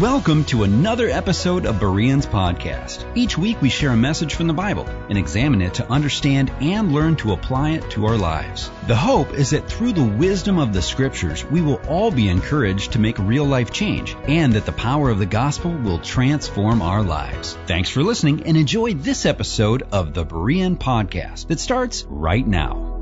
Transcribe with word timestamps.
Welcome 0.00 0.44
to 0.46 0.64
another 0.64 1.08
episode 1.08 1.64
of 1.64 1.80
Bereans 1.80 2.26
Podcast. 2.26 3.10
Each 3.16 3.38
week 3.38 3.62
we 3.62 3.70
share 3.70 3.92
a 3.92 3.96
message 3.96 4.34
from 4.34 4.46
the 4.46 4.52
Bible 4.52 4.86
and 5.08 5.16
examine 5.16 5.62
it 5.62 5.72
to 5.74 5.90
understand 5.90 6.52
and 6.60 6.92
learn 6.92 7.16
to 7.16 7.32
apply 7.32 7.70
it 7.70 7.90
to 7.92 8.04
our 8.04 8.18
lives. 8.18 8.70
The 8.88 8.94
hope 8.94 9.32
is 9.32 9.50
that 9.50 9.70
through 9.70 9.94
the 9.94 10.04
wisdom 10.04 10.58
of 10.58 10.74
the 10.74 10.82
scriptures, 10.82 11.46
we 11.46 11.62
will 11.62 11.80
all 11.88 12.10
be 12.10 12.28
encouraged 12.28 12.92
to 12.92 12.98
make 12.98 13.18
real 13.18 13.46
life 13.46 13.72
change 13.72 14.14
and 14.28 14.52
that 14.52 14.66
the 14.66 14.72
power 14.72 15.08
of 15.08 15.18
the 15.18 15.24
gospel 15.24 15.70
will 15.70 16.00
transform 16.00 16.82
our 16.82 17.02
lives. 17.02 17.56
Thanks 17.64 17.88
for 17.88 18.02
listening 18.02 18.42
and 18.42 18.58
enjoy 18.58 18.92
this 18.92 19.24
episode 19.24 19.84
of 19.92 20.12
the 20.12 20.26
Berean 20.26 20.76
Podcast 20.76 21.46
that 21.46 21.58
starts 21.58 22.04
right 22.04 22.46
now. 22.46 22.95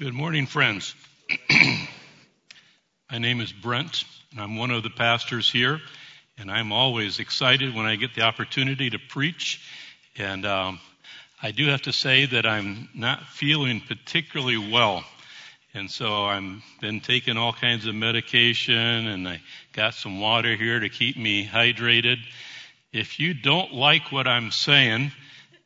Good 0.00 0.14
morning, 0.14 0.46
friends. 0.46 0.94
My 3.12 3.18
name 3.18 3.42
is 3.42 3.52
Brent, 3.52 4.04
and 4.32 4.40
I'm 4.40 4.56
one 4.56 4.70
of 4.70 4.82
the 4.82 4.88
pastors 4.88 5.52
here, 5.52 5.78
and 6.38 6.50
I'm 6.50 6.72
always 6.72 7.18
excited 7.18 7.74
when 7.74 7.84
I 7.84 7.96
get 7.96 8.14
the 8.14 8.22
opportunity 8.22 8.88
to 8.88 8.98
preach. 8.98 9.60
And 10.16 10.46
um, 10.46 10.80
I 11.42 11.50
do 11.50 11.66
have 11.66 11.82
to 11.82 11.92
say 11.92 12.24
that 12.24 12.46
I'm 12.46 12.88
not 12.94 13.26
feeling 13.26 13.82
particularly 13.82 14.56
well. 14.72 15.04
And 15.74 15.90
so 15.90 16.24
I've 16.24 16.62
been 16.80 17.00
taking 17.00 17.36
all 17.36 17.52
kinds 17.52 17.84
of 17.84 17.94
medication 17.94 19.06
and 19.06 19.28
I 19.28 19.42
got 19.74 19.92
some 19.92 20.18
water 20.18 20.56
here 20.56 20.80
to 20.80 20.88
keep 20.88 21.18
me 21.18 21.46
hydrated. 21.46 22.16
If 22.90 23.20
you 23.20 23.34
don't 23.34 23.74
like 23.74 24.10
what 24.10 24.26
I'm 24.26 24.50
saying, 24.50 25.12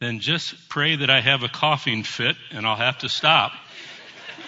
then 0.00 0.18
just 0.18 0.68
pray 0.68 0.96
that 0.96 1.08
I 1.08 1.20
have 1.20 1.44
a 1.44 1.48
coughing 1.48 2.02
fit 2.02 2.34
and 2.50 2.66
I'll 2.66 2.74
have 2.74 2.98
to 2.98 3.08
stop 3.08 3.52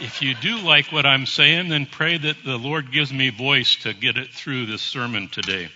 if 0.00 0.20
you 0.20 0.34
do 0.34 0.58
like 0.58 0.92
what 0.92 1.06
I'm 1.06 1.26
saying, 1.26 1.68
then 1.68 1.86
pray 1.86 2.18
that 2.18 2.36
the 2.44 2.58
Lord 2.58 2.92
gives 2.92 3.12
me 3.12 3.30
voice 3.30 3.76
to 3.76 3.94
get 3.94 4.18
it 4.18 4.30
through 4.32 4.66
this 4.66 4.82
sermon 4.82 5.28
today. 5.28 5.68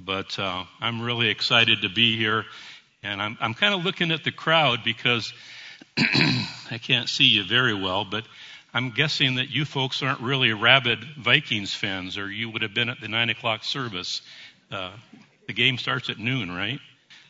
But 0.00 0.38
uh, 0.38 0.64
I'm 0.80 1.02
really 1.02 1.28
excited 1.28 1.82
to 1.82 1.88
be 1.88 2.16
here, 2.16 2.44
and 3.02 3.20
I'm, 3.20 3.36
I'm 3.40 3.54
kind 3.54 3.74
of 3.74 3.84
looking 3.84 4.10
at 4.10 4.24
the 4.24 4.32
crowd 4.32 4.84
because 4.84 5.32
I 5.98 6.78
can't 6.80 7.08
see 7.08 7.24
you 7.24 7.44
very 7.44 7.74
well, 7.74 8.04
but 8.04 8.24
I'm 8.72 8.90
guessing 8.90 9.36
that 9.36 9.50
you 9.50 9.64
folks 9.64 10.02
aren't 10.02 10.20
really 10.20 10.52
rabid 10.52 11.04
Vikings 11.18 11.74
fans, 11.74 12.16
or 12.16 12.30
you 12.30 12.48
would 12.50 12.62
have 12.62 12.74
been 12.74 12.88
at 12.88 13.00
the 13.00 13.08
nine 13.08 13.28
o'clock 13.28 13.64
service. 13.64 14.22
Uh, 14.70 14.92
the 15.46 15.52
game 15.52 15.78
starts 15.78 16.08
at 16.10 16.18
noon, 16.18 16.50
right? 16.50 16.80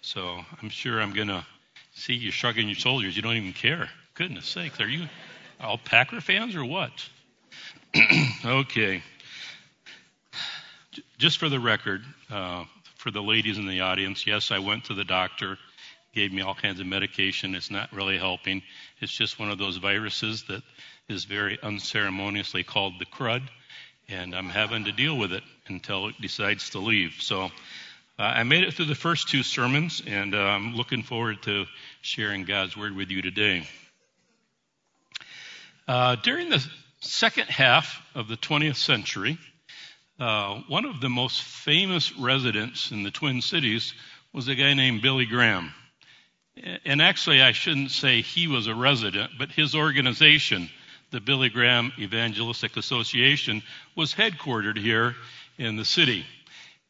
So 0.02 0.40
I'm 0.62 0.68
sure 0.68 1.00
I'm 1.00 1.14
going 1.14 1.28
to 1.28 1.44
see 1.94 2.14
you 2.14 2.30
shrugging 2.30 2.68
your 2.68 2.76
shoulders. 2.76 3.16
You 3.16 3.22
don't 3.22 3.36
even 3.36 3.52
care. 3.52 3.88
Goodness 4.14 4.46
sakes, 4.46 4.80
are 4.80 4.88
you? 4.88 5.06
All 5.60 5.78
Packer 5.78 6.20
fans 6.20 6.54
or 6.54 6.64
what? 6.64 6.92
okay. 8.44 9.02
Just 11.18 11.38
for 11.38 11.48
the 11.48 11.58
record, 11.58 12.02
uh, 12.30 12.64
for 12.96 13.10
the 13.10 13.22
ladies 13.22 13.58
in 13.58 13.66
the 13.66 13.80
audience, 13.80 14.24
yes, 14.24 14.52
I 14.52 14.60
went 14.60 14.84
to 14.84 14.94
the 14.94 15.04
doctor, 15.04 15.58
gave 16.14 16.32
me 16.32 16.42
all 16.42 16.54
kinds 16.54 16.78
of 16.78 16.86
medication. 16.86 17.56
It's 17.56 17.72
not 17.72 17.92
really 17.92 18.18
helping. 18.18 18.62
It's 19.00 19.12
just 19.12 19.40
one 19.40 19.50
of 19.50 19.58
those 19.58 19.78
viruses 19.78 20.44
that 20.44 20.62
is 21.08 21.24
very 21.24 21.58
unceremoniously 21.60 22.62
called 22.62 22.94
the 23.00 23.06
crud, 23.06 23.42
and 24.08 24.36
I'm 24.36 24.48
having 24.48 24.84
to 24.84 24.92
deal 24.92 25.16
with 25.16 25.32
it 25.32 25.42
until 25.66 26.06
it 26.06 26.20
decides 26.20 26.70
to 26.70 26.78
leave. 26.78 27.16
So 27.18 27.44
uh, 27.44 28.22
I 28.22 28.44
made 28.44 28.62
it 28.62 28.74
through 28.74 28.86
the 28.86 28.94
first 28.94 29.28
two 29.28 29.42
sermons, 29.42 30.02
and 30.06 30.36
uh, 30.36 30.38
I'm 30.38 30.76
looking 30.76 31.02
forward 31.02 31.42
to 31.42 31.66
sharing 32.00 32.44
God's 32.44 32.76
word 32.76 32.94
with 32.94 33.10
you 33.10 33.22
today. 33.22 33.66
Uh, 35.88 36.16
during 36.16 36.50
the 36.50 36.62
second 37.00 37.48
half 37.48 38.02
of 38.14 38.28
the 38.28 38.36
20th 38.36 38.76
century, 38.76 39.38
uh, 40.20 40.60
one 40.68 40.84
of 40.84 41.00
the 41.00 41.08
most 41.08 41.42
famous 41.42 42.14
residents 42.18 42.90
in 42.90 43.04
the 43.04 43.10
Twin 43.10 43.40
Cities 43.40 43.94
was 44.34 44.48
a 44.48 44.54
guy 44.54 44.74
named 44.74 45.00
Billy 45.00 45.24
Graham. 45.24 45.72
And 46.84 47.00
actually, 47.00 47.40
I 47.40 47.52
shouldn't 47.52 47.90
say 47.90 48.20
he 48.20 48.48
was 48.48 48.66
a 48.66 48.74
resident, 48.74 49.30
but 49.38 49.50
his 49.50 49.74
organization, 49.74 50.68
the 51.10 51.20
Billy 51.20 51.48
Graham 51.48 51.90
Evangelistic 51.98 52.76
Association, 52.76 53.62
was 53.96 54.12
headquartered 54.12 54.76
here 54.76 55.16
in 55.56 55.76
the 55.76 55.86
city. 55.86 56.26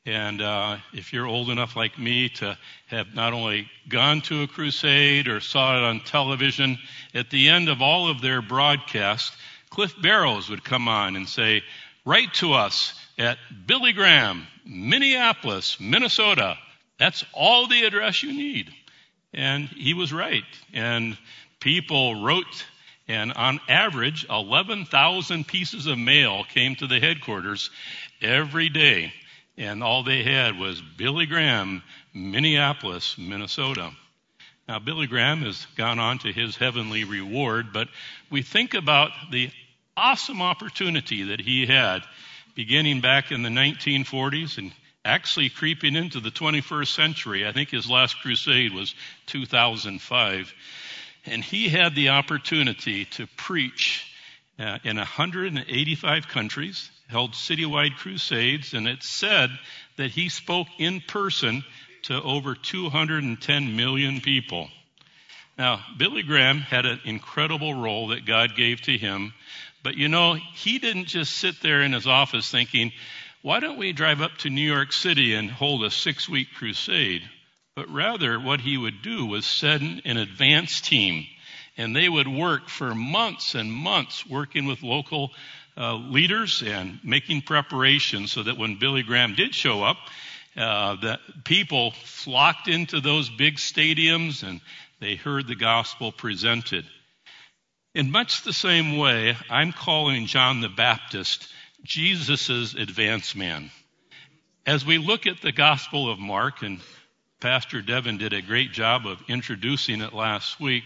And 0.09 0.41
uh, 0.41 0.79
if 0.95 1.13
you're 1.13 1.27
old 1.27 1.51
enough 1.51 1.77
like 1.77 1.99
me 1.99 2.31
to 2.31 2.57
have 2.87 3.15
not 3.15 3.35
only 3.35 3.69
gone 3.91 4.23
to 4.23 4.43
a 4.43 4.47
crusade 4.47 5.29
or 5.29 5.41
saw 5.41 5.77
it 5.77 5.83
on 5.83 6.01
television, 6.01 6.79
at 7.13 7.29
the 7.29 7.51
end 7.51 7.69
of 7.69 7.83
all 7.83 8.11
of 8.11 8.23
their 8.23 8.41
broadcasts, 8.41 9.37
Cliff 9.69 9.95
Barrows 10.01 10.49
would 10.49 10.65
come 10.65 10.89
on 10.89 11.15
and 11.15 11.29
say, 11.29 11.63
Write 12.07 12.33
to 12.35 12.55
us 12.55 12.95
at 13.19 13.37
Billy 13.67 13.93
Graham, 13.93 14.47
Minneapolis, 14.65 15.79
Minnesota. 15.79 16.57
That's 16.99 17.23
all 17.35 17.67
the 17.67 17.85
address 17.85 18.23
you 18.23 18.33
need. 18.33 18.73
And 19.35 19.69
he 19.69 19.93
was 19.93 20.11
right. 20.11 20.43
And 20.73 21.19
people 21.61 22.25
wrote, 22.25 22.65
and 23.09 23.35
on 23.35 23.61
average, 23.69 24.25
11,000 24.31 25.47
pieces 25.47 25.87
of 25.87 25.99
mail 25.99 26.45
came 26.45 26.77
to 26.77 26.87
the 26.87 26.99
headquarters 26.99 27.69
every 28.23 28.71
day 28.71 29.13
and 29.59 29.83
all 29.83 30.05
they 30.05 30.23
had 30.23 30.57
was 30.57 30.81
Billy 30.81 31.27
Graham, 31.27 31.83
Minneapolis, 32.15 33.17
Minnesota. 33.19 33.91
Now, 34.69 34.79
Billy 34.79 35.09
Graham 35.09 35.43
has 35.43 35.67
gone 35.77 35.99
on 35.99 36.19
to 36.21 36.33
his 36.33 36.57
heavenly 36.57 37.05
reward, 37.05 37.73
but 37.73 37.89
we 38.31 38.43
think 38.43 38.75
about 38.75 39.11
the 39.33 39.51
awesome 39.97 40.41
opportunity 40.43 41.25
that 41.25 41.41
he 41.41 41.67
had 41.67 42.03
beginning 42.55 43.01
back 43.01 43.33
in 43.33 43.43
the 43.43 43.49
1940s 43.49 44.59
and 44.59 44.73
actually 45.05 45.49
creeping 45.49 45.97
into 45.97 46.21
the 46.21 46.31
21st 46.31 46.95
century. 46.95 47.47
I 47.47 47.53
think 47.53 47.71
his 47.71 47.91
last 47.91 48.21
crusade 48.21 48.73
was 48.73 48.95
2005. 49.27 50.55
And 51.27 51.43
he 51.43 51.69
had 51.69 51.95
the 51.95 52.11
opportunity 52.11 53.07
to 53.07 53.27
preach 53.37 54.12
uh, 54.59 54.79
in 54.85 54.97
185 54.97 56.29
countries 56.29 56.91
held 57.08 57.32
citywide 57.32 57.96
crusades, 57.96 58.75
and 58.75 58.87
it 58.87 59.02
said 59.02 59.50
that 59.96 60.10
he 60.10 60.28
spoke 60.28 60.69
in 60.78 61.00
person 61.00 61.64
to 62.02 62.22
over 62.22 62.55
210 62.55 63.76
million 63.76 64.20
people. 64.20 64.69
Now, 65.58 65.84
Billy 65.96 66.22
Graham 66.22 66.58
had 66.60 66.87
an 66.87 67.00
incredible 67.05 67.75
role 67.75 68.08
that 68.08 68.26
God 68.26 68.55
gave 68.55 68.81
to 68.82 68.96
him, 68.96 69.34
but 69.82 69.96
you 69.96 70.08
know, 70.08 70.34
he 70.34 70.78
didn't 70.78 71.06
just 71.06 71.37
sit 71.37 71.60
there 71.60 71.82
in 71.82 71.93
his 71.93 72.06
office 72.06 72.50
thinking, 72.50 72.93
why 73.43 73.60
don't 73.60 73.78
we 73.78 73.93
drive 73.93 74.20
up 74.20 74.37
to 74.38 74.50
New 74.50 74.66
York 74.66 74.93
City 74.93 75.34
and 75.34 75.50
hold 75.50 75.84
a 75.84 75.90
six 75.90 76.28
week 76.28 76.49
crusade? 76.55 77.22
But 77.75 77.88
rather, 77.88 78.38
what 78.38 78.60
he 78.60 78.76
would 78.76 79.02
do 79.02 79.26
was 79.26 79.46
send 79.46 80.02
an 80.05 80.16
advance 80.16 80.81
team, 80.81 81.26
and 81.76 81.94
they 81.94 82.08
would 82.08 82.28
work 82.28 82.69
for 82.69 82.94
months 82.94 83.55
and 83.55 83.72
months 83.72 84.26
working 84.26 84.66
with 84.66 84.82
local 84.82 85.31
uh, 85.79 85.95
leaders 85.95 86.63
and 86.67 86.99
making 87.05 87.43
preparations 87.43 88.33
so 88.33 88.43
that 88.43 88.59
when 88.59 88.79
Billy 88.79 89.03
Graham 89.03 89.35
did 89.35 89.55
show 89.55 89.83
up, 89.83 89.97
uh, 90.57 90.97
that 91.03 91.21
people 91.45 91.93
flocked 91.93 92.67
into 92.67 93.01
those 93.01 93.31
big 93.31 93.57
stadiums 93.57 94.43
and 94.43 94.61
they 95.01 95.15
heard 95.15 95.47
the 95.47 95.55
gospel 95.55 96.11
presented. 96.11 96.85
In 97.95 98.11
much 98.11 98.43
the 98.43 98.53
same 98.53 98.99
way, 98.99 99.37
I'm 99.49 99.73
calling 99.73 100.27
John 100.27 100.61
the 100.61 100.69
Baptist 100.69 101.49
Jesus' 101.85 102.75
advance 102.75 103.35
man. 103.35 103.71
As 104.67 104.85
we 104.85 104.99
look 104.99 105.27
at 105.27 105.41
the 105.41 105.53
Gospel 105.53 106.11
of 106.11 106.19
Mark, 106.19 106.63
and 106.63 106.81
Pastor 107.41 107.81
Devin 107.81 108.19
did 108.19 108.33
a 108.33 108.43
great 108.43 108.73
job 108.73 109.07
of 109.07 109.23
introducing 109.29 110.01
it 110.01 110.13
last 110.13 110.61
week, 110.61 110.85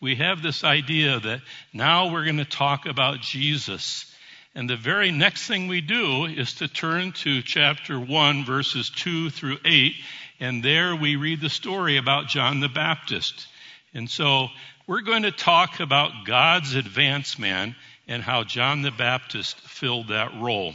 we 0.00 0.16
have 0.16 0.42
this 0.42 0.62
idea 0.62 1.18
that 1.18 1.40
now 1.72 2.12
we're 2.12 2.24
going 2.24 2.36
to 2.36 2.44
talk 2.44 2.86
about 2.86 3.20
Jesus. 3.20 4.13
And 4.56 4.70
the 4.70 4.76
very 4.76 5.10
next 5.10 5.48
thing 5.48 5.66
we 5.66 5.80
do 5.80 6.26
is 6.26 6.54
to 6.54 6.68
turn 6.68 7.10
to 7.12 7.42
chapter 7.42 7.98
1, 7.98 8.44
verses 8.44 8.88
2 8.90 9.30
through 9.30 9.58
8, 9.64 9.94
and 10.38 10.62
there 10.62 10.94
we 10.94 11.16
read 11.16 11.40
the 11.40 11.50
story 11.50 11.96
about 11.96 12.28
John 12.28 12.60
the 12.60 12.68
Baptist. 12.68 13.48
And 13.94 14.08
so 14.08 14.46
we're 14.86 15.00
going 15.00 15.24
to 15.24 15.32
talk 15.32 15.80
about 15.80 16.24
God's 16.24 16.76
advance 16.76 17.36
man 17.36 17.74
and 18.06 18.22
how 18.22 18.44
John 18.44 18.82
the 18.82 18.92
Baptist 18.92 19.58
filled 19.62 20.08
that 20.08 20.40
role. 20.40 20.74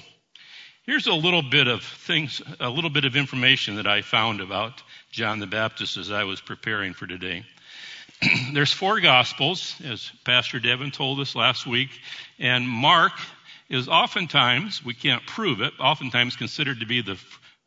Here's 0.84 1.08
a 1.08 1.14
little 1.14 1.44
bit 1.44 1.68
of 1.68 1.82
things, 1.82 2.42
a 2.60 2.70
little 2.70 2.90
bit 2.90 3.06
of 3.06 3.16
information 3.16 3.76
that 3.76 3.88
I 3.88 4.02
found 4.02 4.42
about 4.42 4.84
John 5.10 5.40
the 5.40 5.48
Baptist 5.48 5.96
as 5.96 6.12
I 6.12 6.26
was 6.26 6.42
preparing 6.42 6.94
for 6.94 7.08
today. 7.08 7.46
There's 8.54 8.74
four 8.74 9.00
gospels, 9.00 9.74
as 9.86 10.12
Pastor 10.26 10.60
Devin 10.60 10.92
told 10.92 11.22
us 11.22 11.34
last 11.34 11.66
week, 11.66 11.92
and 12.40 12.68
Mark 12.68 13.14
is 13.70 13.88
oftentimes, 13.88 14.84
we 14.84 14.94
can't 14.94 15.26
prove 15.26 15.62
it, 15.62 15.74
oftentimes 15.80 16.36
considered 16.36 16.80
to 16.80 16.86
be 16.86 17.02
the 17.02 17.20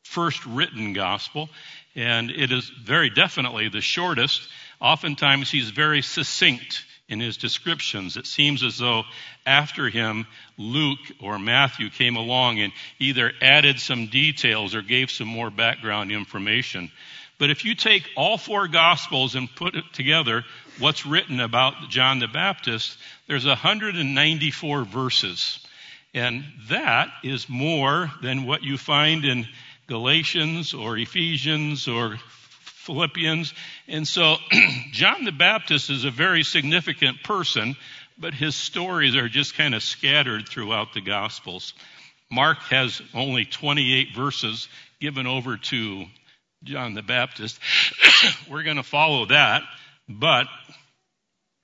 first 0.02 0.44
written 0.46 0.92
gospel, 0.92 1.48
and 1.94 2.30
it 2.30 2.52
is 2.52 2.68
very 2.68 3.10
definitely 3.10 3.68
the 3.68 3.80
shortest. 3.80 4.42
Oftentimes 4.80 5.50
he's 5.50 5.70
very 5.70 6.02
succinct 6.02 6.84
in 7.08 7.20
his 7.20 7.36
descriptions. 7.36 8.16
It 8.16 8.26
seems 8.26 8.62
as 8.62 8.78
though 8.78 9.04
after 9.44 9.88
him, 9.88 10.26
Luke 10.56 10.98
or 11.20 11.38
Matthew 11.38 11.90
came 11.90 12.16
along 12.16 12.58
and 12.60 12.72
either 12.98 13.32
added 13.40 13.78
some 13.78 14.06
details 14.06 14.74
or 14.74 14.82
gave 14.82 15.10
some 15.10 15.28
more 15.28 15.50
background 15.50 16.10
information. 16.10 16.90
But 17.38 17.50
if 17.50 17.64
you 17.64 17.74
take 17.74 18.08
all 18.16 18.38
four 18.38 18.68
gospels 18.68 19.34
and 19.34 19.54
put 19.54 19.74
it 19.74 19.84
together, 19.92 20.44
what's 20.78 21.04
written 21.04 21.40
about 21.40 21.90
John 21.90 22.18
the 22.18 22.28
Baptist, 22.28 22.96
there's 23.26 23.44
194 23.44 24.84
verses. 24.84 25.58
And 26.14 26.44
that 26.68 27.08
is 27.24 27.48
more 27.48 28.10
than 28.22 28.44
what 28.44 28.62
you 28.62 28.76
find 28.76 29.24
in 29.24 29.46
Galatians 29.86 30.74
or 30.74 30.96
Ephesians 30.98 31.88
or 31.88 32.18
Philippians. 32.84 33.54
And 33.88 34.06
so 34.06 34.36
John 34.92 35.24
the 35.24 35.32
Baptist 35.32 35.90
is 35.90 36.04
a 36.04 36.10
very 36.10 36.42
significant 36.42 37.22
person, 37.22 37.76
but 38.18 38.34
his 38.34 38.54
stories 38.54 39.16
are 39.16 39.28
just 39.28 39.54
kind 39.56 39.74
of 39.74 39.82
scattered 39.82 40.48
throughout 40.48 40.92
the 40.92 41.00
Gospels. 41.00 41.72
Mark 42.30 42.58
has 42.64 43.00
only 43.14 43.44
28 43.44 44.14
verses 44.14 44.68
given 45.00 45.26
over 45.26 45.56
to 45.56 46.04
John 46.64 46.94
the 46.94 47.02
Baptist. 47.02 47.58
We're 48.50 48.62
going 48.62 48.76
to 48.76 48.82
follow 48.82 49.26
that, 49.26 49.62
but 50.08 50.46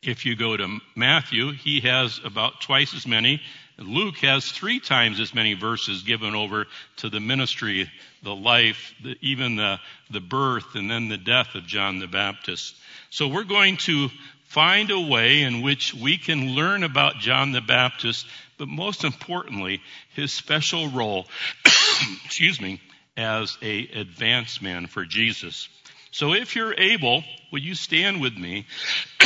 if 0.03 0.27
you 0.27 0.37
go 0.37 0.57
to 0.57 0.79
Matthew, 0.95 1.53
he 1.53 1.81
has 1.81 2.21
about 2.25 2.61
twice 2.61 2.95
as 2.95 3.07
many. 3.07 3.41
Luke 3.79 4.19
has 4.19 4.51
three 4.51 4.81
times 4.81 5.21
as 5.21 5.35
many 5.35 5.55
verses 5.55 6.03
given 6.03 6.35
over 6.35 6.67
to 6.97 7.09
the 7.09 7.21
ministry, 7.21 7.89
the 8.23 8.35
life, 8.35 8.93
the, 9.03 9.17
even 9.21 9.55
the, 9.57 9.79
the 10.11 10.21
birth, 10.21 10.75
and 10.75 10.91
then 10.91 11.09
the 11.09 11.17
death 11.17 11.55
of 11.55 11.65
John 11.65 12.01
the 12.01 12.09
Baptist. 12.09 12.75
So 13.11 13.29
we're 13.29 13.45
going 13.45 13.77
to 13.79 14.09
find 14.47 14.91
a 14.91 15.01
way 15.01 15.43
in 15.43 15.63
which 15.63 15.95
we 15.95 16.19
can 16.19 16.55
learn 16.55 16.83
about 16.83 17.19
John 17.19 17.53
the 17.53 17.61
Baptist, 17.61 18.27
but 18.57 18.67
most 18.67 19.05
importantly, 19.05 19.81
his 20.15 20.33
special 20.33 20.89
role, 20.89 21.27
excuse 22.25 22.61
me, 22.61 22.81
as 23.17 23.57
a 23.63 23.89
advance 23.95 24.61
man 24.61 24.87
for 24.87 25.05
Jesus. 25.05 25.69
So 26.11 26.33
if 26.33 26.57
you're 26.57 26.75
able, 26.75 27.23
will 27.53 27.61
you 27.61 27.75
stand 27.75 28.21
with 28.21 28.37
me? 28.37 28.67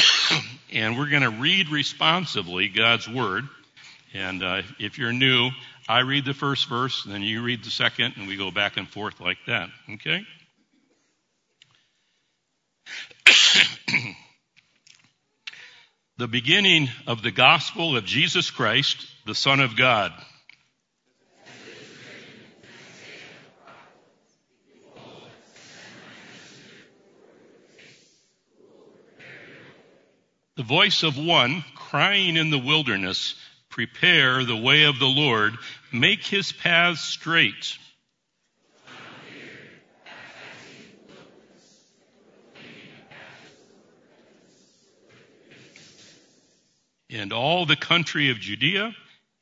and 0.72 0.98
we're 0.98 1.08
going 1.08 1.22
to 1.22 1.30
read 1.30 1.70
responsively 1.70 2.68
God's 2.68 3.08
word. 3.08 3.48
And 4.14 4.42
uh, 4.42 4.62
if 4.78 4.98
you're 4.98 5.12
new, 5.12 5.50
I 5.88 6.00
read 6.00 6.24
the 6.24 6.34
first 6.34 6.68
verse, 6.68 7.02
then 7.04 7.22
you 7.22 7.42
read 7.42 7.64
the 7.64 7.70
second, 7.70 8.14
and 8.16 8.28
we 8.28 8.36
go 8.36 8.50
back 8.50 8.76
and 8.76 8.86
forth 8.88 9.20
like 9.20 9.38
that. 9.46 9.70
Okay? 9.94 10.22
the 16.18 16.28
beginning 16.28 16.88
of 17.06 17.22
the 17.22 17.30
gospel 17.30 17.96
of 17.96 18.04
Jesus 18.04 18.50
Christ, 18.50 19.06
the 19.26 19.34
Son 19.34 19.60
of 19.60 19.76
God. 19.76 20.12
The 30.54 30.62
voice 30.62 31.02
of 31.02 31.16
one 31.16 31.64
crying 31.74 32.36
in 32.36 32.50
the 32.50 32.58
wilderness, 32.58 33.34
Prepare 33.72 34.44
the 34.44 34.56
way 34.56 34.84
of 34.84 34.98
the 34.98 35.06
Lord, 35.06 35.54
make 35.92 36.22
his 36.22 36.52
paths 36.52 37.00
straight. 37.00 37.78
And 47.10 47.32
all 47.32 47.66
the 47.66 47.76
country 47.76 48.30
of 48.30 48.38
Judea 48.38 48.94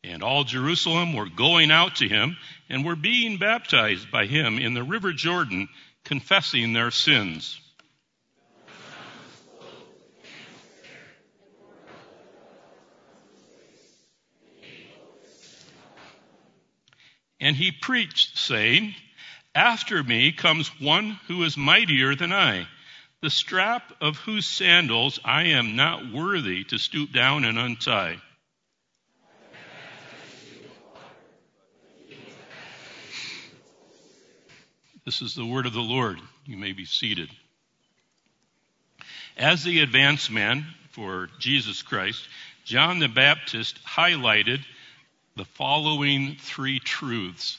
and 0.05 0.23
all 0.23 0.45
Jerusalem 0.45 1.13
were 1.13 1.29
going 1.29 1.71
out 1.71 1.97
to 1.97 2.09
him 2.09 2.37
and 2.69 2.85
were 2.85 2.97
being 2.97 3.37
baptized 3.37 4.11
by 4.11 4.27
him 4.27 4.59
in 4.59 4.75
the 4.75 4.83
river 4.83 5.13
Jordan, 5.13 5.69
confessing 6.05 6.73
their 6.73 6.91
sins. 6.91 7.60
And 17.51 17.57
he 17.57 17.73
preached, 17.73 18.39
saying, 18.39 18.95
After 19.57 20.05
me 20.05 20.31
comes 20.31 20.69
one 20.81 21.19
who 21.27 21.43
is 21.43 21.57
mightier 21.57 22.15
than 22.15 22.33
I, 22.33 22.69
the 23.23 23.29
strap 23.29 23.93
of 24.01 24.19
whose 24.19 24.47
sandals 24.47 25.19
I 25.25 25.47
am 25.47 25.75
not 25.75 26.13
worthy 26.13 26.63
to 26.63 26.79
stoop 26.79 27.13
down 27.13 27.45
and 27.45 27.59
untie. 27.59 28.19
This 35.05 35.21
is 35.21 35.35
the 35.35 35.45
word 35.45 35.67
of 35.67 35.73
the 35.73 35.81
Lord. 35.81 36.21
You 36.47 36.57
may 36.57 36.71
be 36.71 36.85
seated. 36.85 37.31
As 39.37 39.65
the 39.65 39.81
advance 39.81 40.31
man 40.31 40.65
for 40.93 41.29
Jesus 41.41 41.83
Christ, 41.83 42.29
John 42.65 43.01
the 43.01 43.09
Baptist 43.09 43.85
highlighted 43.85 44.65
the 45.37 45.45
following 45.45 46.37
three 46.39 46.79
truths. 46.79 47.59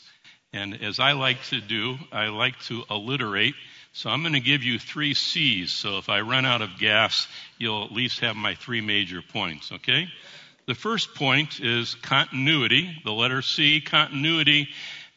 And 0.54 0.84
as 0.84 1.00
I 1.00 1.14
like 1.14 1.42
to 1.46 1.62
do, 1.62 1.98
I 2.12 2.28
like 2.28 2.60
to 2.64 2.84
alliterate. 2.90 3.56
So 3.94 4.10
I'm 4.10 4.22
going 4.22 4.34
to 4.34 4.40
give 4.40 4.64
you 4.64 4.80
three 4.80 5.14
C's. 5.14 5.72
So 5.72 5.98
if 5.98 6.10
I 6.10 6.22
run 6.22 6.46
out 6.46 6.62
of 6.62 6.78
gas, 6.80 7.28
you'll 7.58 7.84
at 7.84 7.92
least 7.92 8.20
have 8.20 8.36
my 8.36 8.56
three 8.56 8.82
major 8.82 9.22
points, 9.22 9.72
okay? 9.72 10.08
The 10.68 10.76
first 10.76 11.16
point 11.16 11.60
is 11.60 11.96
continuity. 11.96 13.02
The 13.04 13.12
letter 13.12 13.42
C, 13.42 13.82
continuity. 13.82 14.70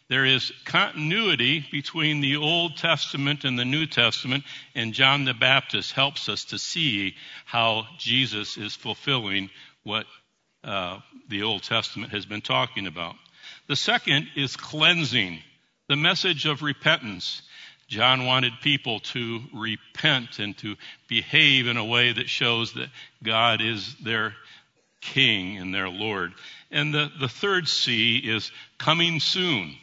There 0.09 0.25
is 0.25 0.53
continuity 0.65 1.65
between 1.71 2.21
the 2.21 2.37
Old 2.37 2.77
Testament 2.77 3.45
and 3.45 3.59
the 3.59 3.65
New 3.65 3.87
Testament, 3.87 4.45
and 4.75 4.93
John 4.93 5.25
the 5.25 5.35
Baptist 5.35 5.93
helps 5.93 6.29
us 6.29 6.45
to 6.47 6.59
see 6.59 7.15
how 7.45 7.87
Jesus 7.99 8.57
is 8.57 8.75
fulfilling 8.75 9.51
what 9.83 10.07
uh, 10.65 10.99
the 11.29 11.43
Old 11.43 11.63
Testament 11.63 12.13
has 12.13 12.27
been 12.27 12.41
talking 12.41 12.87
about. 12.87 13.15
The 13.69 13.77
second 13.77 14.29
is 14.37 14.57
cleansing, 14.57 15.39
the 15.89 15.97
message 15.97 16.47
of 16.47 16.63
repentance. 16.63 17.43
John 17.89 18.25
wanted 18.25 18.53
people 18.63 19.01
to 19.01 19.41
repent 19.53 20.39
and 20.39 20.57
to 20.59 20.77
behave 21.09 21.67
in 21.67 21.77
a 21.77 21.85
way 21.85 22.13
that 22.13 22.29
shows 22.29 22.73
that 22.75 22.89
God 23.23 23.61
is 23.61 23.95
their 23.97 24.35
King 25.01 25.59
and 25.59 25.75
their 25.75 25.89
Lord. 25.89 26.33
And 26.71 26.95
the, 26.95 27.11
the 27.21 27.29
third 27.29 27.69
C 27.69 28.17
is 28.17 28.51
coming 28.79 29.21
soon. 29.21 29.77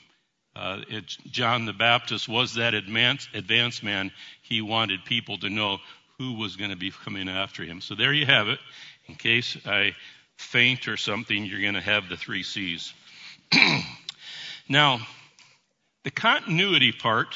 Uh, 0.55 0.81
it, 0.89 1.15
John 1.27 1.65
the 1.65 1.73
Baptist 1.73 2.27
was 2.27 2.55
that 2.55 2.73
advanced, 2.73 3.29
advanced 3.33 3.83
man. 3.83 4.11
He 4.41 4.61
wanted 4.61 5.05
people 5.05 5.37
to 5.37 5.49
know 5.49 5.77
who 6.17 6.33
was 6.33 6.55
going 6.55 6.71
to 6.71 6.75
be 6.75 6.91
coming 6.91 7.29
after 7.29 7.63
him. 7.63 7.81
So 7.81 7.95
there 7.95 8.13
you 8.13 8.25
have 8.25 8.49
it. 8.49 8.59
In 9.07 9.15
case 9.15 9.57
I 9.65 9.95
faint 10.41 10.87
or 10.87 10.97
something, 10.97 11.45
you're 11.45 11.61
going 11.61 11.75
to 11.75 11.81
have 11.81 12.09
the 12.09 12.17
three 12.17 12.43
C's. 12.43 12.93
now, 14.69 14.99
the 16.03 16.11
continuity 16.11 16.91
part, 16.91 17.35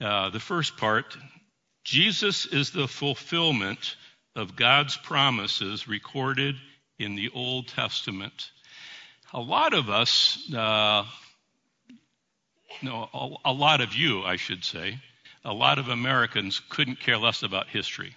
uh, 0.00 0.30
the 0.30 0.40
first 0.40 0.76
part, 0.76 1.16
Jesus 1.84 2.46
is 2.46 2.70
the 2.70 2.88
fulfillment 2.88 3.96
of 4.34 4.56
God's 4.56 4.96
promises 4.96 5.88
recorded 5.88 6.56
in 6.98 7.16
the 7.16 7.30
Old 7.34 7.68
Testament. 7.68 8.50
A 9.32 9.40
lot 9.40 9.74
of 9.74 9.88
us, 9.90 10.52
uh, 10.52 11.04
no, 12.82 13.08
a, 13.12 13.50
a 13.50 13.52
lot 13.52 13.80
of 13.80 13.94
you, 13.94 14.22
I 14.22 14.36
should 14.36 14.64
say, 14.64 14.98
a 15.44 15.52
lot 15.52 15.78
of 15.78 15.88
Americans 15.88 16.60
couldn't 16.68 17.00
care 17.00 17.18
less 17.18 17.42
about 17.42 17.68
history. 17.68 18.14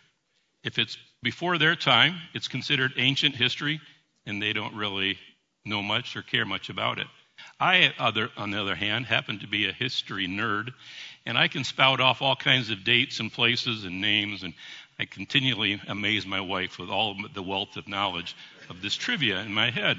If 0.64 0.78
it's 0.78 0.98
before 1.24 1.58
their 1.58 1.76
time, 1.76 2.16
it's 2.34 2.48
considered 2.48 2.94
ancient 2.98 3.36
history, 3.36 3.80
and 4.26 4.42
they 4.42 4.54
don't 4.54 4.76
really 4.76 5.18
know 5.66 5.82
much 5.82 6.16
or 6.16 6.22
care 6.22 6.46
much 6.46 6.70
about 6.70 7.00
it. 7.00 7.08
I, 7.60 7.94
other, 7.98 8.30
on 8.36 8.52
the 8.52 8.62
other 8.62 8.76
hand, 8.76 9.06
happen 9.06 9.40
to 9.40 9.48
be 9.48 9.68
a 9.68 9.74
history 9.74 10.28
nerd, 10.28 10.74
and 11.26 11.38
I 11.38 11.48
can 11.48 11.64
spout 11.64 12.02
off 12.02 12.22
all 12.22 12.36
kinds 12.36 12.70
of 12.70 12.84
dates 12.84 13.20
and 13.20 13.32
places 13.32 13.86
and 13.86 14.02
names, 14.02 14.44
and 14.44 14.54
I 15.00 15.06
continually 15.06 15.82
amaze 15.88 16.26
my 16.26 16.42
wife 16.42 16.78
with 16.78 16.90
all 16.90 17.16
the 17.34 17.44
wealth 17.44 17.78
of 17.78 17.88
knowledge 17.88 18.36
of 18.70 18.82
this 18.82 18.96
trivia 18.96 19.40
in 19.40 19.54
my 19.54 19.72
head. 19.72 19.98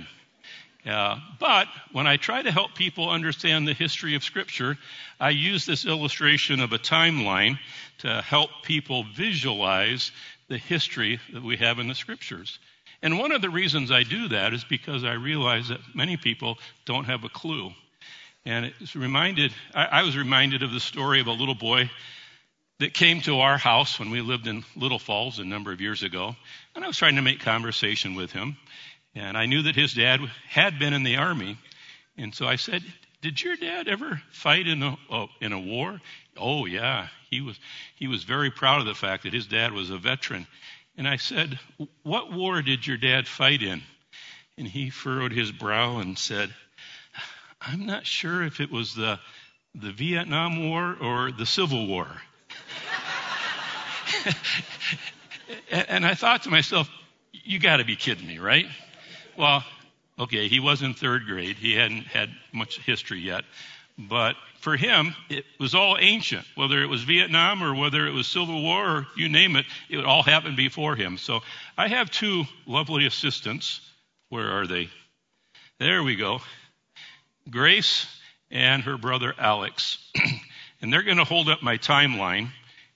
Uh, 0.87 1.19
but 1.39 1.69
when 1.93 2.07
I 2.07 2.17
try 2.17 2.41
to 2.41 2.51
help 2.51 2.75
people 2.75 3.11
understand 3.11 3.69
the 3.69 3.75
history 3.75 4.15
of 4.15 4.25
Scripture, 4.25 4.79
I 5.19 5.31
use 5.31 5.67
this 5.67 5.85
illustration 5.85 6.61
of 6.61 6.73
a 6.73 6.79
timeline 6.79 7.59
to 7.99 8.23
help 8.23 8.51
people 8.65 9.05
visualize 9.15 10.11
the 10.51 10.59
history 10.59 11.21
that 11.33 11.43
we 11.43 11.57
have 11.57 11.79
in 11.79 11.89
the 11.89 11.95
Scriptures. 11.95 12.59
And 13.03 13.19
one 13.19 13.33
of 13.33 13.41
the 13.41 13.49
reasons 13.49 13.91
I 13.91 14.03
do 14.03 14.29
that 14.29 14.53
is 14.53 14.65
because 14.65 15.05
I 15.05 15.13
realize 15.13 15.69
that 15.69 15.81
many 15.95 16.19
people 16.19 16.59
don't 16.85 17.05
have 17.05 17.25
a 17.25 17.31
clue. 17.31 17.71
And 18.45 18.73
it's 18.81 18.97
reminded, 18.97 19.55
I, 19.75 19.85
I 19.87 20.03
was 20.03 20.17
reminded 20.17 20.63
of 20.63 20.73
the 20.73 20.81
story 20.81 21.21
of 21.21 21.29
a 21.29 21.33
little 21.33 21.55
boy 21.55 21.89
that 22.81 22.93
came 22.93 23.21
to 23.23 23.39
our 23.41 23.59
house 23.59 23.99
when 23.99 24.11
we 24.11 24.21
lived 24.23 24.49
in 24.49 24.65
Little 24.75 24.99
Falls 24.99 25.39
a 25.39 25.45
number 25.45 25.73
of 25.73 25.81
years 25.81 26.03
ago. 26.03 26.35
And 26.75 26.85
I 26.85 26.89
was 26.89 26.97
trying 26.97 27.17
to 27.17 27.23
make 27.23 27.41
conversation 27.41 28.17
with 28.17 28.33
him. 28.33 28.57
And 29.15 29.39
I 29.39 29.47
knew 29.47 29.63
that 29.63 29.77
his 29.77 29.95
dad 29.95 30.21
had 30.49 30.79
been 30.79 30.95
in 30.95 31.05
the 31.05 31.17
army. 31.17 31.59
And 32.19 32.35
so 32.35 32.47
I 32.47 32.57
said, 32.57 32.83
Did 33.23 33.43
your 33.43 33.57
dad 33.57 33.87
ever 33.87 34.21
fight 34.33 34.67
in 34.67 34.83
a, 34.83 34.97
oh, 35.11 35.29
in 35.41 35.53
a 35.53 35.61
war? 35.61 36.01
Oh, 36.37 36.67
yeah. 36.67 37.09
He 37.31 37.41
was, 37.41 37.59
he 37.95 38.09
was 38.09 38.25
very 38.25 38.51
proud 38.51 38.81
of 38.81 38.87
the 38.87 38.95
fact 38.95 39.23
that 39.23 39.33
his 39.33 39.47
dad 39.47 39.73
was 39.73 39.91
a 39.91 39.99
veteran. 39.99 40.47
And 40.97 41.07
I 41.07 41.17
said, 41.17 41.59
What 42.03 42.33
war 42.33 42.61
did 42.61 42.87
your 42.87 42.97
dad 42.97 43.29
fight 43.29 43.63
in? 43.63 43.83
And 44.59 44.67
he 44.67 44.91
furrowed 44.91 45.33
his 45.33 45.53
brow 45.53 45.99
and 45.99 46.19
said, 46.19 46.53
I'm 47.61 47.87
not 47.87 48.07
sure 48.07 48.43
if 48.43 48.61
it 48.61 48.71
was 48.71 48.95
the, 48.95 49.21
the 49.75 49.93
Vietnam 49.93 50.69
War 50.69 50.97
or 51.01 51.31
the 51.31 51.47
Civil 51.47 51.87
War. 51.87 52.09
and 55.71 56.05
I 56.05 56.15
thought 56.15 56.43
to 56.45 56.51
myself, 56.51 56.91
you 57.33 57.59
got 57.59 57.77
to 57.79 57.85
be 57.85 57.97
kidding 57.97 58.27
me, 58.27 58.39
right? 58.39 58.67
Well, 59.37 59.65
okay, 60.19 60.49
he 60.49 60.59
was 60.59 60.83
in 60.83 60.95
third 60.95 61.27
grade. 61.27 61.57
He 61.57 61.75
hadn't 61.75 62.07
had 62.07 62.31
much 62.53 62.81
history 62.81 63.21
yet. 63.21 63.45
But 64.09 64.37
for 64.61 64.77
him, 64.77 65.15
it 65.29 65.45
was 65.59 65.75
all 65.75 65.97
ancient. 65.99 66.47
Whether 66.55 66.83
it 66.83 66.87
was 66.87 67.03
Vietnam 67.03 67.63
or 67.63 67.75
whether 67.75 68.07
it 68.07 68.13
was 68.13 68.27
Civil 68.27 68.63
War 68.63 68.89
or 68.89 69.07
you 69.17 69.29
name 69.29 69.57
it, 69.57 69.67
it 69.89 70.05
all 70.05 70.23
happened 70.23 70.57
before 70.57 70.97
him. 70.97 71.19
So 71.19 71.41
I 71.77 71.89
have 71.89 72.11
two 72.11 72.45
lovely 72.67 73.07
assistants. 73.07 73.81
Where 74.31 74.51
are 74.53 74.67
they? 74.67 74.89
There 75.79 76.03
we 76.03 76.17
go. 76.17 76.41
Grace 77.49 78.07
and 78.51 78.83
her 78.85 78.97
brother 78.97 79.35
Alex. 79.39 79.99
and 80.83 80.93
they're 80.93 81.03
going 81.03 81.19
to 81.19 81.25
hold 81.25 81.49
up 81.49 81.63
my 81.63 81.77
timeline, 81.79 82.51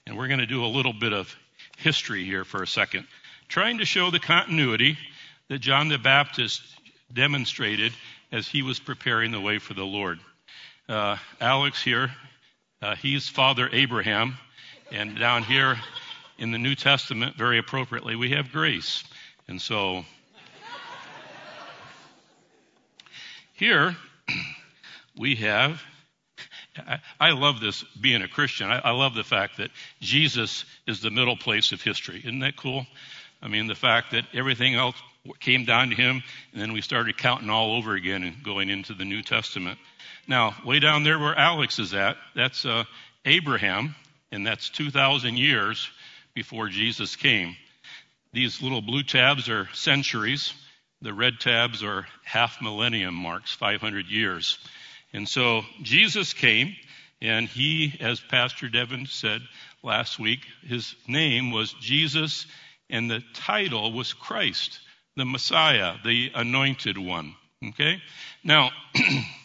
and 0.06 0.16
we're 0.16 0.28
going 0.28 0.40
to 0.40 0.46
do 0.46 0.64
a 0.64 0.66
little 0.66 0.92
bit 0.92 1.12
of 1.12 1.34
history 1.78 2.25
here 2.25 2.44
for 2.44 2.62
a 2.62 2.66
second, 2.66 3.06
trying 3.49 3.78
to 3.78 3.84
show 3.84 4.11
the 4.11 4.20
continuity 4.20 4.99
that 5.49 5.58
John 5.58 5.88
the 5.88 5.99
Baptist 5.99 6.62
demonstrated 7.12 7.92
as 8.32 8.49
he 8.49 8.62
was 8.62 8.78
preparing 8.80 9.32
the 9.32 9.40
way 9.40 9.58
for 9.58 9.75
the 9.75 9.84
Lord. 9.84 10.18
Uh, 10.88 11.16
Alex 11.40 11.82
here, 11.82 12.10
uh, 12.82 12.94
he's 12.96 13.26
Father 13.26 13.70
Abraham, 13.72 14.36
and 14.92 15.18
down 15.18 15.42
here 15.42 15.76
in 16.36 16.50
the 16.50 16.58
New 16.58 16.74
Testament, 16.74 17.36
very 17.36 17.58
appropriately, 17.58 18.16
we 18.16 18.32
have 18.32 18.52
grace. 18.52 19.02
And 19.48 19.62
so 19.62 20.04
here 23.54 23.96
we 25.16 25.36
have 25.36 25.82
I, 27.20 27.30
love 27.30 27.60
this 27.60 27.84
being 28.00 28.22
a 28.22 28.28
Christian. 28.28 28.70
I, 28.70 28.80
I, 28.80 28.90
love 28.90 29.14
the 29.14 29.22
fact 29.22 29.58
that 29.58 29.70
Jesus 30.00 30.64
is 30.86 31.00
the 31.00 31.10
middle 31.10 31.36
place 31.36 31.70
of 31.72 31.80
history. 31.80 32.18
Isn't 32.18 32.40
that 32.40 32.56
cool? 32.56 32.84
I 33.40 33.48
mean, 33.48 33.68
the 33.68 33.76
fact 33.76 34.10
that 34.10 34.24
everything 34.34 34.74
else 34.74 34.96
came 35.38 35.64
down 35.64 35.90
to 35.90 35.94
him, 35.94 36.22
and 36.52 36.60
then 36.60 36.72
we 36.72 36.80
started 36.80 37.16
counting 37.16 37.48
all 37.48 37.76
over 37.76 37.94
again 37.94 38.24
and 38.24 38.42
going 38.42 38.70
into 38.70 38.92
the 38.92 39.04
New 39.04 39.22
Testament. 39.22 39.78
Now, 40.26 40.54
way 40.64 40.81
down 40.81 41.04
there 41.04 41.19
where 41.19 41.37
Alex 41.37 41.78
is 41.78 41.95
at, 41.95 42.16
that's 42.35 42.64
uh, 42.64 42.85
Abraham, 43.25 43.95
and 44.33 44.47
that's 44.47 44.71
2,000 44.71 45.37
years 45.37 45.88
before 46.35 46.69
Jesus 46.69 47.16
came. 47.16 47.57
These 48.33 48.62
little 48.62 48.83
blue 48.83 49.02
tabs 49.02 49.49
are 49.49 49.69
centuries. 49.75 50.52
The 51.02 51.12
red 51.12 51.40
tabs 51.40 51.83
are 51.83 52.07
half 52.25 52.61
millennium 52.61 53.14
marks, 53.14 53.52
500 53.52 54.07
years. 54.07 54.59
And 55.12 55.28
so 55.28 55.62
Jesus 55.83 56.33
came, 56.33 56.75
and 57.21 57.49
he, 57.49 57.97
as 58.00 58.21
Pastor 58.21 58.69
Devin 58.69 59.07
said 59.07 59.43
last 59.83 60.19
week, 60.19 60.40
his 60.62 60.95
name 61.07 61.52
was 61.52 61.73
Jesus, 61.81 62.47
and 62.90 63.11
the 63.11 63.23
title 63.35 63.93
was 63.93 64.12
Christ 64.12 64.81
the 65.16 65.25
Messiah, 65.25 65.95
the 66.04 66.31
anointed 66.35 66.99
one. 66.99 67.35
Okay? 67.69 68.02
Now, 68.43 68.71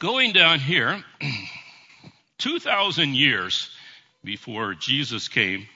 going 0.00 0.32
down 0.32 0.58
here, 0.58 1.04
2,000 2.38 3.14
years 3.14 3.70
before 4.24 4.74
Jesus 4.74 5.28
came, 5.28 5.68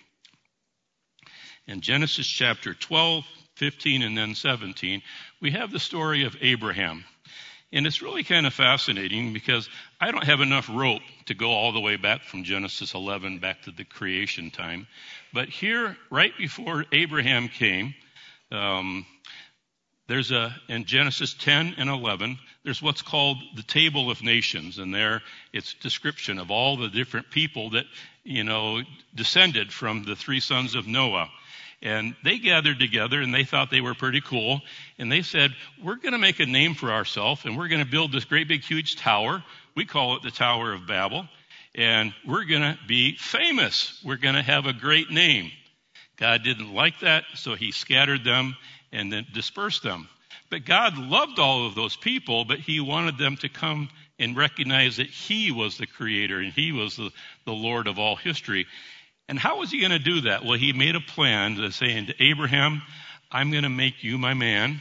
in 1.67 1.81
Genesis 1.81 2.27
chapter 2.27 2.75
12, 2.75 3.25
15, 3.57 4.03
and 4.03 4.19
then 4.19 4.35
17, 4.35 5.03
we 5.41 5.53
have 5.53 5.71
the 5.71 5.79
story 5.79 6.25
of 6.25 6.37
Abraham. 6.41 7.05
And 7.73 7.87
it's 7.87 8.03
really 8.03 8.25
kind 8.25 8.47
of 8.47 8.55
fascinating 8.55 9.33
because 9.33 9.69
I 10.01 10.11
don't 10.11 10.25
have 10.25 10.41
enough 10.41 10.71
rope 10.73 11.03
to 11.27 11.35
go 11.35 11.51
all 11.51 11.73
the 11.73 11.81
way 11.81 11.97
back 11.97 12.23
from 12.23 12.45
Genesis 12.45 12.95
11 12.95 13.41
back 13.41 13.63
to 13.63 13.73
the 13.73 13.85
creation 13.85 14.51
time. 14.51 14.87
But 15.33 15.49
here, 15.49 15.97
right 16.11 16.33
before 16.39 16.85
Abraham 16.93 17.49
came, 17.49 17.95
um, 18.53 19.05
there's 20.07 20.31
a 20.31 20.55
in 20.69 20.85
Genesis 20.85 21.35
10 21.35 21.75
and 21.79 21.91
11. 21.91 22.39
There's 22.65 22.81
what's 22.81 23.03
called 23.03 23.39
the 23.55 23.63
table 23.63 24.11
of 24.11 24.23
nations, 24.23 24.79
and 24.79 24.95
there 24.95 25.23
it's 25.53 25.75
description 25.75 26.39
of 26.39 26.51
all 26.51 26.79
the 26.79 26.89
different 26.89 27.31
people 27.31 27.71
that 27.71 27.85
you 28.25 28.43
know 28.43 28.81
descended 29.15 29.73
from 29.73 30.05
the 30.05 30.17
three 30.17 30.41
sons 30.41 30.75
of 30.75 30.87
Noah. 30.87 31.29
And 31.83 32.17
they 32.25 32.39
gathered 32.39 32.79
together 32.79 33.21
and 33.21 33.35
they 33.35 33.45
thought 33.45 33.71
they 33.71 33.83
were 33.83 33.95
pretty 33.95 34.23
cool. 34.23 34.63
And 34.99 35.13
they 35.13 35.21
said, 35.21 35.51
We're 35.83 35.97
going 35.97 36.13
to 36.13 36.19
make 36.19 36.41
a 36.41 36.47
name 36.47 36.75
for 36.75 36.91
ourselves 36.91 37.45
and 37.45 37.59
we're 37.59 37.69
going 37.69 37.85
to 37.85 37.91
build 37.91 38.11
this 38.11 38.25
great 38.25 38.49
big 38.49 38.63
huge 38.63 38.97
tower. 38.97 39.45
We 39.77 39.85
call 39.85 40.17
it 40.17 40.23
the 40.23 40.31
Tower 40.31 40.73
of 40.73 40.87
Babel. 40.87 41.29
And 41.75 42.15
we're 42.27 42.45
going 42.45 42.63
to 42.63 42.79
be 42.87 43.17
famous. 43.17 44.01
We're 44.03 44.17
going 44.17 44.37
to 44.37 44.43
have 44.43 44.65
a 44.65 44.73
great 44.73 45.11
name. 45.11 45.51
God 46.17 46.43
didn't 46.43 46.73
like 46.73 47.01
that, 47.01 47.25
so 47.35 47.57
he 47.57 47.73
scattered 47.73 48.25
them 48.25 48.57
and 48.93 49.13
then 49.13 49.27
dispersed 49.35 49.83
them. 49.83 50.09
But 50.51 50.65
God 50.65 50.99
loved 50.99 51.39
all 51.39 51.67
of 51.67 51.75
those 51.75 51.97
people, 51.97 52.45
but 52.45 52.61
he 52.61 52.81
wanted 52.81 53.19
them 53.19 53.37
to 53.39 53.49
come 53.49 53.89
and 54.19 54.37
recognize 54.37 54.99
that 54.99 55.09
he 55.09 55.51
was 55.51 55.79
the 55.79 55.87
creator 55.87 56.39
and 56.39 56.53
he 56.53 56.73
was 56.73 56.97
the, 56.97 57.11
the 57.45 57.53
Lord 57.53 57.87
of 57.87 57.99
all 57.99 58.17
history. 58.17 58.67
And 59.29 59.39
how 59.39 59.59
was 59.59 59.71
he 59.71 59.81
going 59.81 59.91
to 59.91 59.99
do 59.99 60.23
that? 60.23 60.45
Well, 60.45 60.59
he 60.59 60.73
made 60.73 60.97
a 60.97 61.01
plan 61.01 61.57
to 61.57 61.73
say 61.73 62.05
to 62.05 62.23
Abraham, 62.23 62.83
I'm 63.31 63.51
going 63.51 63.65
to 63.65 63.71
make 63.71 64.05
you 64.05 64.19
my 64.19 64.35
man. 64.35 64.81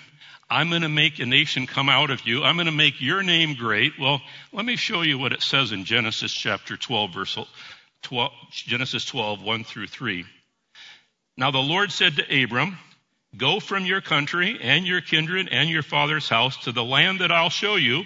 I'm 0.50 0.70
going 0.70 0.82
to 0.84 0.89
make 0.89 1.20
a 1.20 1.25
nation 1.25 1.65
come 1.65 1.89
out 1.89 2.12
of 2.12 2.27
you. 2.27 2.43
I'm 2.43 2.55
going 2.55 2.67
to 2.67 2.72
make 2.72 3.01
your 3.01 3.24
name 3.24 3.55
great. 3.55 3.93
Well, 4.00 4.22
let 4.51 4.65
me 4.65 4.75
show 4.75 5.01
you 5.01 5.17
what 5.17 5.32
it 5.32 5.41
says 5.41 5.72
in 5.72 5.86
Genesis 5.86 6.32
chapter 6.32 6.77
12, 6.77 7.13
verse 7.13 7.38
12, 8.03 8.32
Genesis 8.51 9.05
12, 9.05 9.41
1 9.41 9.63
through 9.63 9.88
3. 9.88 10.25
Now 11.38 11.50
the 11.50 11.58
Lord 11.58 11.91
said 11.91 12.17
to 12.17 12.43
Abram, 12.43 12.77
Go 13.36 13.60
from 13.60 13.86
your 13.86 14.02
country 14.02 14.60
and 14.62 14.86
your 14.86 15.02
kindred 15.02 15.50
and 15.52 15.70
your 15.70 15.82
father's 15.82 16.30
house 16.30 16.58
to 16.66 16.72
the 16.72 16.84
land 16.84 17.22
that 17.22 17.32
I'll 17.32 17.50
show 17.50 17.75
you, 17.75 18.04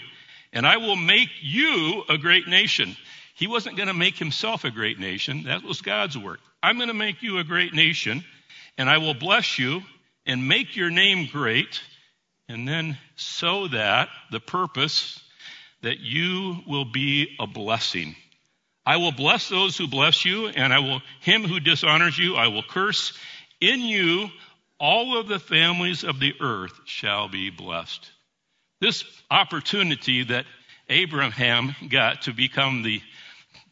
and 0.53 0.65
I 0.65 0.77
will 0.77 0.95
make 0.95 1.29
you 1.41 2.03
a 2.07 2.17
great 2.17 2.47
nation. 2.47 2.95
He 3.35 3.47
wasn't 3.47 3.75
going 3.75 3.87
to 3.87 3.93
make 3.93 4.17
himself 4.17 4.63
a 4.63 4.71
great 4.71 4.99
nation. 4.99 5.43
That 5.43 5.63
was 5.63 5.81
God's 5.81 6.17
work. 6.17 6.39
I'm 6.63 6.77
going 6.77 6.87
to 6.87 6.93
make 6.93 7.21
you 7.21 7.37
a 7.39 7.43
great 7.43 7.73
nation, 7.73 8.23
and 8.77 8.89
I 8.89 8.99
will 8.99 9.13
bless 9.13 9.59
you 9.59 9.81
and 10.25 10.47
make 10.47 10.75
your 10.75 10.89
name 10.89 11.27
great, 11.31 11.81
and 12.47 12.67
then 12.67 12.97
so 13.15 13.67
that 13.67 14.09
the 14.31 14.39
purpose 14.39 15.21
that 15.81 15.99
you 15.99 16.57
will 16.67 16.85
be 16.85 17.35
a 17.39 17.47
blessing. 17.47 18.15
I 18.85 18.97
will 18.97 19.11
bless 19.11 19.49
those 19.49 19.77
who 19.77 19.87
bless 19.87 20.23
you, 20.25 20.47
and 20.47 20.73
I 20.73 20.79
will, 20.79 21.01
him 21.19 21.43
who 21.43 21.59
dishonors 21.59 22.17
you, 22.17 22.35
I 22.35 22.47
will 22.47 22.63
curse. 22.63 23.13
In 23.59 23.81
you, 23.81 24.29
all 24.79 25.17
of 25.17 25.27
the 25.27 25.39
families 25.39 26.03
of 26.03 26.19
the 26.19 26.33
earth 26.39 26.79
shall 26.85 27.27
be 27.27 27.49
blessed. 27.49 28.11
This 28.79 29.03
opportunity 29.31 30.23
that 30.25 30.45
Abraham 30.89 31.75
got 31.89 32.23
to 32.23 32.33
become 32.33 32.83
the 32.83 33.01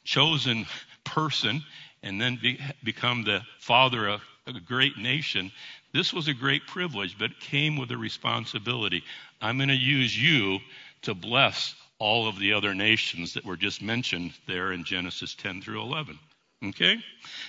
chosen 0.04 0.66
person 1.04 1.64
and 2.04 2.20
then 2.20 2.38
be, 2.42 2.60
become 2.84 3.24
the 3.24 3.42
father 3.60 4.08
of 4.08 4.22
a 4.48 4.60
great 4.60 4.98
nation, 4.98 5.52
this 5.94 6.14
was 6.14 6.28
a 6.28 6.34
great 6.34 6.68
privilege, 6.68 7.18
but 7.18 7.32
it 7.32 7.40
came 7.40 7.78
with 7.78 7.90
a 7.92 7.98
responsibility. 7.98 9.04
I'm 9.42 9.58
going 9.58 9.70
to 9.70 9.76
use 9.76 10.16
you 10.16 10.60
to 11.04 11.14
bless 11.14 11.74
all 12.00 12.28
of 12.28 12.38
the 12.38 12.54
other 12.54 12.76
nations 12.76 13.34
that 13.34 13.46
were 13.46 13.56
just 13.56 13.82
mentioned 13.82 14.34
there 14.48 14.72
in 14.72 14.84
Genesis 14.84 15.34
10 15.36 15.62
through 15.62 15.82
11. 15.82 16.20
Okay? 16.68 16.98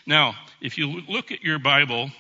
Now, 0.07 0.35
if 0.61 0.79
you 0.79 1.03
look 1.09 1.33
at 1.33 1.43
your 1.43 1.59
Bible 1.59 2.11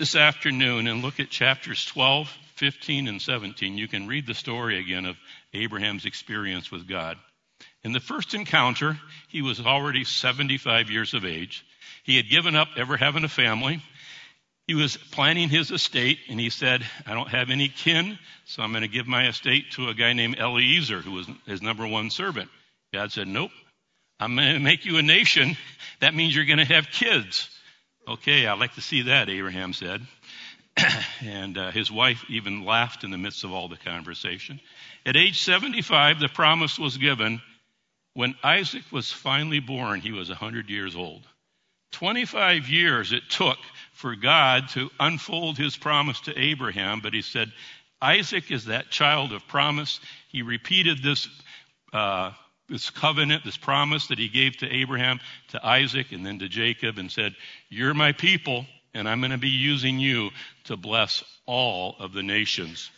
this 0.00 0.16
afternoon 0.16 0.86
and 0.86 1.02
look 1.02 1.20
at 1.20 1.28
chapters 1.28 1.84
12, 1.84 2.26
15, 2.56 3.06
and 3.06 3.20
17, 3.20 3.76
you 3.76 3.86
can 3.86 4.08
read 4.08 4.26
the 4.26 4.32
story 4.32 4.78
again 4.78 5.04
of 5.04 5.14
Abraham's 5.52 6.06
experience 6.06 6.72
with 6.72 6.88
God. 6.88 7.18
In 7.84 7.92
the 7.92 8.00
first 8.00 8.32
encounter, 8.32 8.98
he 9.28 9.42
was 9.42 9.60
already 9.60 10.04
75 10.04 10.88
years 10.88 11.12
of 11.12 11.26
age. 11.26 11.66
He 12.02 12.16
had 12.16 12.30
given 12.30 12.56
up 12.56 12.68
ever 12.78 12.96
having 12.96 13.24
a 13.24 13.28
family. 13.28 13.82
He 14.66 14.74
was 14.74 14.96
planning 14.96 15.50
his 15.50 15.70
estate, 15.70 16.18
and 16.30 16.40
he 16.40 16.48
said, 16.48 16.82
I 17.04 17.12
don't 17.12 17.28
have 17.28 17.50
any 17.50 17.68
kin, 17.68 18.18
so 18.46 18.62
I'm 18.62 18.72
going 18.72 18.80
to 18.80 18.88
give 18.88 19.06
my 19.06 19.28
estate 19.28 19.72
to 19.72 19.90
a 19.90 19.94
guy 19.94 20.14
named 20.14 20.38
Eliezer, 20.38 21.02
who 21.02 21.12
was 21.12 21.26
his 21.44 21.60
number 21.60 21.86
one 21.86 22.08
servant. 22.08 22.48
God 22.94 23.12
said, 23.12 23.28
Nope, 23.28 23.50
I'm 24.18 24.34
going 24.34 24.54
to 24.54 24.60
make 24.60 24.86
you 24.86 24.96
a 24.96 25.02
nation. 25.02 25.58
That 26.00 26.14
means 26.14 26.34
you're 26.34 26.46
going 26.46 26.58
to 26.58 26.64
have 26.64 26.86
kids. 26.90 27.50
Okay, 28.10 28.44
I'd 28.44 28.58
like 28.58 28.74
to 28.74 28.80
see 28.80 29.02
that, 29.02 29.30
Abraham 29.30 29.72
said. 29.72 30.04
and 31.20 31.56
uh, 31.56 31.70
his 31.70 31.92
wife 31.92 32.24
even 32.28 32.64
laughed 32.64 33.04
in 33.04 33.12
the 33.12 33.18
midst 33.18 33.44
of 33.44 33.52
all 33.52 33.68
the 33.68 33.76
conversation. 33.76 34.58
At 35.06 35.16
age 35.16 35.40
75, 35.42 36.18
the 36.18 36.28
promise 36.28 36.76
was 36.76 36.96
given. 36.96 37.40
When 38.14 38.34
Isaac 38.42 38.82
was 38.90 39.12
finally 39.12 39.60
born, 39.60 40.00
he 40.00 40.10
was 40.10 40.28
100 40.28 40.68
years 40.70 40.96
old. 40.96 41.22
25 41.92 42.68
years 42.68 43.12
it 43.12 43.22
took 43.30 43.58
for 43.92 44.16
God 44.16 44.68
to 44.70 44.90
unfold 44.98 45.56
his 45.56 45.76
promise 45.76 46.20
to 46.22 46.36
Abraham, 46.36 46.98
but 47.00 47.14
he 47.14 47.22
said, 47.22 47.52
Isaac 48.02 48.50
is 48.50 48.64
that 48.64 48.90
child 48.90 49.32
of 49.32 49.46
promise. 49.46 50.00
He 50.30 50.42
repeated 50.42 51.00
this, 51.00 51.28
uh, 51.92 52.32
this 52.70 52.88
covenant, 52.90 53.44
this 53.44 53.56
promise 53.56 54.06
that 54.06 54.18
he 54.18 54.28
gave 54.28 54.56
to 54.58 54.68
Abraham, 54.68 55.20
to 55.48 55.66
Isaac, 55.66 56.12
and 56.12 56.24
then 56.24 56.38
to 56.38 56.48
Jacob, 56.48 56.98
and 56.98 57.10
said, 57.10 57.34
You're 57.68 57.94
my 57.94 58.12
people, 58.12 58.66
and 58.94 59.08
I'm 59.08 59.20
going 59.20 59.32
to 59.32 59.38
be 59.38 59.48
using 59.48 59.98
you 59.98 60.30
to 60.64 60.76
bless 60.76 61.22
all 61.46 61.96
of 61.98 62.12
the 62.12 62.22
nations. 62.22 62.90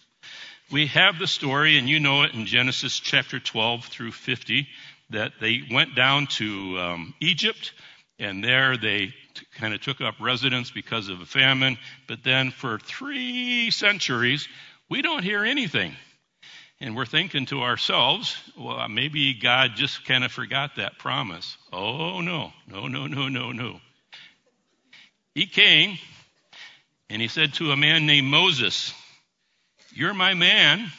We 0.71 0.87
have 0.87 1.19
the 1.19 1.27
story, 1.27 1.79
and 1.79 1.89
you 1.89 2.01
know 2.01 2.23
it 2.23 2.35
in 2.35 2.47
Genesis 2.47 2.99
chapter 2.99 3.41
12 3.41 3.87
through 3.87 4.13
50, 4.13 4.69
that 5.11 5.33
they 5.41 5.63
went 5.71 5.95
down 5.95 6.27
to 6.27 6.79
um, 6.79 7.15
Egypt, 7.21 7.73
and 8.19 8.43
there 8.43 8.77
they 8.77 9.09
t- 9.35 9.47
kind 9.59 9.75
of 9.75 9.81
took 9.81 10.01
up 10.01 10.15
residence 10.21 10.71
because 10.71 11.09
of 11.09 11.21
a 11.21 11.27
famine. 11.27 11.77
But 12.07 12.25
then 12.25 12.51
for 12.51 12.79
three 12.79 13.71
centuries, 13.71 14.49
we 14.89 15.03
don't 15.03 15.23
hear 15.23 15.45
anything. 15.45 15.95
And 16.83 16.97
we're 16.97 17.07
thinking 17.07 17.47
to 17.47 17.63
ourselves, 17.63 18.37
well, 18.59 18.81
uh, 18.81 18.89
maybe 18.89 19.35
God 19.35 19.77
just 19.77 20.05
kind 20.05 20.25
of 20.25 20.33
forgot 20.33 20.73
that 20.77 20.99
promise. 20.99 21.57
Oh, 21.73 22.21
no, 22.21 22.53
no, 22.67 22.89
no, 22.89 23.07
no, 23.07 23.29
no, 23.29 23.53
no. 23.53 23.81
He 25.33 25.47
came 25.47 25.97
and 27.09 27.23
he 27.23 27.29
said 27.29 27.55
to 27.55 27.71
a 27.71 27.77
man 27.77 28.05
named 28.05 28.27
Moses, 28.27 28.93
You're 29.95 30.13
my 30.13 30.35
man. 30.35 30.91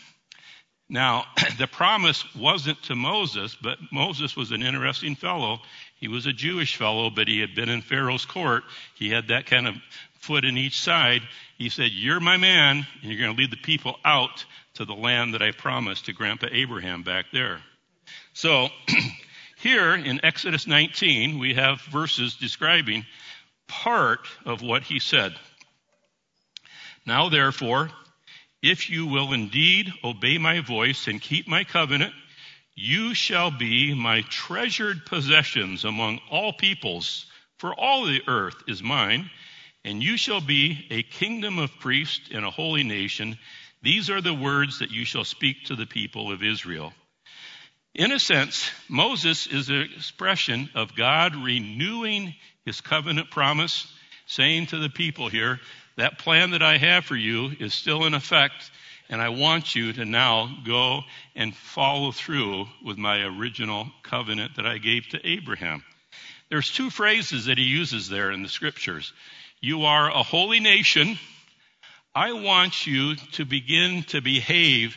Now, 0.88 1.26
the 1.58 1.68
promise 1.68 2.24
wasn't 2.34 2.82
to 2.84 2.96
Moses, 2.96 3.58
but 3.62 3.78
Moses 3.92 4.38
was 4.38 4.52
an 4.52 4.64
interesting 4.64 5.18
fellow. 5.18 5.60
He 6.00 6.08
was 6.08 6.28
a 6.28 6.34
Jewish 6.34 6.78
fellow, 6.78 7.10
but 7.10 7.28
he 7.28 7.42
had 7.42 7.56
been 7.56 7.68
in 7.68 7.82
Pharaoh's 7.82 8.24
court. 8.24 8.64
He 8.96 9.10
had 9.10 9.28
that 9.28 9.48
kind 9.48 9.68
of 9.68 9.76
foot 10.22 10.46
in 10.46 10.58
each 10.58 10.80
side. 10.80 11.24
He 11.58 11.68
said, 11.68 11.92
You're 11.92 12.22
my 12.22 12.38
man, 12.38 12.88
and 13.02 13.12
you're 13.12 13.20
going 13.20 13.36
to 13.36 13.42
lead 13.42 13.52
the 13.52 13.58
people 13.58 14.00
out 14.06 14.46
to 14.76 14.86
the 14.86 14.94
land 14.94 15.34
that 15.34 15.42
I 15.42 15.52
promised 15.52 16.06
to 16.06 16.14
Grandpa 16.14 16.48
Abraham 16.52 17.04
back 17.04 17.26
there. 17.32 17.62
So, 18.34 18.70
here 19.58 19.94
in 19.94 20.24
Exodus 20.24 20.68
19, 20.68 21.40
we 21.40 21.54
have 21.54 21.82
verses 21.82 22.36
describing 22.36 23.06
part 23.68 24.28
of 24.46 24.62
what 24.62 24.84
he 24.84 25.00
said. 25.00 25.34
Now, 27.06 27.30
therefore, 27.30 27.90
if 28.62 28.90
you 28.90 29.06
will 29.08 29.34
indeed 29.34 29.92
obey 30.04 30.38
my 30.38 30.62
voice 30.62 31.08
and 31.08 31.22
keep 31.22 31.48
my 31.48 31.64
covenant, 31.64 32.14
you 32.76 33.14
shall 33.14 33.52
be 33.52 33.94
my 33.94 34.22
treasured 34.22 35.06
possessions 35.06 35.86
among 35.86 36.20
all 36.32 36.54
peoples, 36.54 37.26
for 37.58 37.74
all 37.74 38.06
the 38.06 38.22
earth 38.28 38.56
is 38.68 38.82
mine, 38.82 39.30
and 39.86 40.02
you 40.02 40.18
shall 40.18 40.42
be 40.42 40.88
a 40.90 41.04
kingdom 41.04 41.60
of 41.60 41.78
priests 41.80 42.30
and 42.32 42.46
a 42.46 42.52
holy 42.52 42.84
nation. 42.84 43.38
These 43.84 44.10
are 44.10 44.22
the 44.22 44.34
words 44.34 44.80
that 44.80 44.92
you 44.92 45.04
shall 45.04 45.26
speak 45.26 45.66
to 45.66 45.76
the 45.76 45.86
people 45.86 46.32
of 46.32 46.42
Israel. 46.42 46.94
In 47.94 48.14
a 48.14 48.20
sense, 48.20 48.72
Moses 48.88 49.46
is 49.46 49.70
an 49.70 49.90
expression 49.96 50.70
of 50.74 50.96
God 50.96 51.36
renewing 51.36 52.34
his 52.66 52.80
covenant 52.80 53.30
promise, 53.30 53.86
saying 54.26 54.68
to 54.68 54.80
the 54.80 54.90
people 54.90 55.28
here, 55.28 55.60
that 55.98 56.18
plan 56.18 56.52
that 56.52 56.64
I 56.64 56.78
have 56.78 57.06
for 57.06 57.16
you 57.16 57.52
is 57.60 57.74
still 57.74 58.06
in 58.06 58.14
effect, 58.14 58.72
and 59.10 59.22
I 59.22 59.30
want 59.30 59.76
you 59.76 59.94
to 59.94 60.06
now 60.06 60.50
go 60.66 61.02
and 61.36 61.54
follow 61.54 62.12
through 62.12 62.66
with 62.84 62.98
my 62.98 63.22
original 63.22 63.92
covenant 64.02 64.56
that 64.56 64.66
I 64.66 64.78
gave 64.78 65.10
to 65.10 65.28
Abraham. 65.28 65.84
There's 66.50 66.72
two 66.72 66.90
phrases 66.90 67.46
that 67.46 67.58
he 67.58 67.66
uses 67.66 68.10
there 68.10 68.32
in 68.32 68.44
the 68.44 68.50
scriptures. 68.50 69.12
You 69.60 69.84
are 69.84 70.10
a 70.10 70.24
holy 70.24 70.62
nation. 70.62 71.20
I 72.16 72.34
want 72.34 72.86
you 72.86 73.16
to 73.34 73.46
begin 73.46 74.04
to 74.10 74.22
behave 74.22 74.96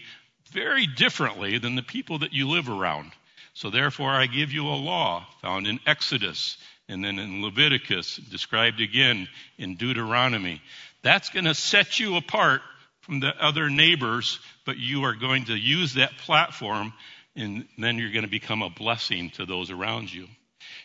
very 0.50 0.87
differently 0.87 1.59
than 1.59 1.74
the 1.74 1.83
people 1.83 2.18
that 2.18 2.33
you 2.33 2.48
live 2.48 2.68
around. 2.68 3.12
So 3.55 3.70
therefore, 3.70 4.11
I 4.11 4.26
give 4.26 4.52
you 4.52 4.66
a 4.66 4.76
law 4.76 5.26
found 5.40 5.66
in 5.66 5.81
Exodus 5.87 6.59
and 6.88 7.02
then 7.02 7.18
in 7.18 7.42
Leviticus, 7.42 8.16
described 8.16 8.81
again 8.81 9.29
in 9.59 9.76
Deuteronomy. 9.76 10.61
That's 11.02 11.31
going 11.31 11.46
to 11.46 11.55
set 11.55 11.98
you 11.98 12.16
apart 12.16 12.61
from 13.00 13.20
the 13.20 13.33
other 13.40 13.70
neighbors, 13.70 14.38
but 14.64 14.76
you 14.76 15.05
are 15.05 15.14
going 15.14 15.46
to 15.46 15.57
use 15.57 15.94
that 15.94 16.16
platform 16.18 16.92
and 17.35 17.66
then 17.79 17.98
you're 17.98 18.12
going 18.12 18.24
to 18.24 18.31
become 18.31 18.62
a 18.62 18.70
blessing 18.70 19.31
to 19.31 19.46
those 19.46 19.70
around 19.70 20.12
you. 20.12 20.26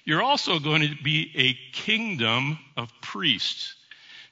You're 0.04 0.24
also 0.24 0.60
going 0.60 0.82
to 0.82 1.04
be 1.04 1.32
a 1.36 1.76
kingdom 1.76 2.58
of 2.76 2.90
priests. 3.02 3.76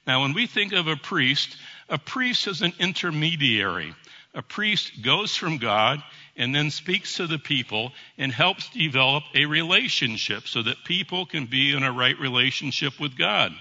Now, 0.06 0.22
when 0.22 0.34
we 0.34 0.46
think 0.46 0.72
of 0.72 0.86
a 0.86 0.96
priest, 0.96 1.56
a 1.90 1.98
priest 1.98 2.46
is 2.46 2.62
an 2.62 2.72
intermediary. 2.78 3.94
A 4.32 4.42
priest 4.42 5.02
goes 5.02 5.34
from 5.34 5.58
God 5.58 6.02
and 6.36 6.54
then 6.54 6.70
speaks 6.70 7.16
to 7.16 7.26
the 7.26 7.38
people 7.38 7.92
and 8.16 8.32
helps 8.32 8.70
develop 8.70 9.24
a 9.34 9.46
relationship 9.46 10.46
so 10.46 10.62
that 10.62 10.84
people 10.84 11.26
can 11.26 11.46
be 11.46 11.72
in 11.76 11.82
a 11.82 11.92
right 11.92 12.18
relationship 12.18 12.98
with 13.00 13.18
God. 13.18 13.52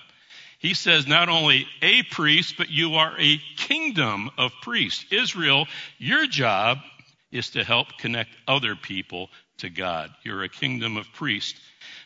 He 0.59 0.75
says 0.75 1.07
not 1.07 1.27
only 1.29 1.65
a 1.81 2.03
priest, 2.03 2.55
but 2.57 2.69
you 2.69 2.95
are 2.95 3.13
a 3.17 3.41
kingdom 3.57 4.29
of 4.37 4.51
priests. 4.61 5.05
Israel, 5.09 5.67
your 5.97 6.27
job 6.27 6.77
is 7.31 7.51
to 7.51 7.63
help 7.63 7.97
connect 7.97 8.29
other 8.47 8.75
people 8.75 9.29
to 9.59 9.69
God. 9.69 10.11
You're 10.23 10.43
a 10.43 10.49
kingdom 10.49 10.97
of 10.97 11.05
priests. 11.13 11.59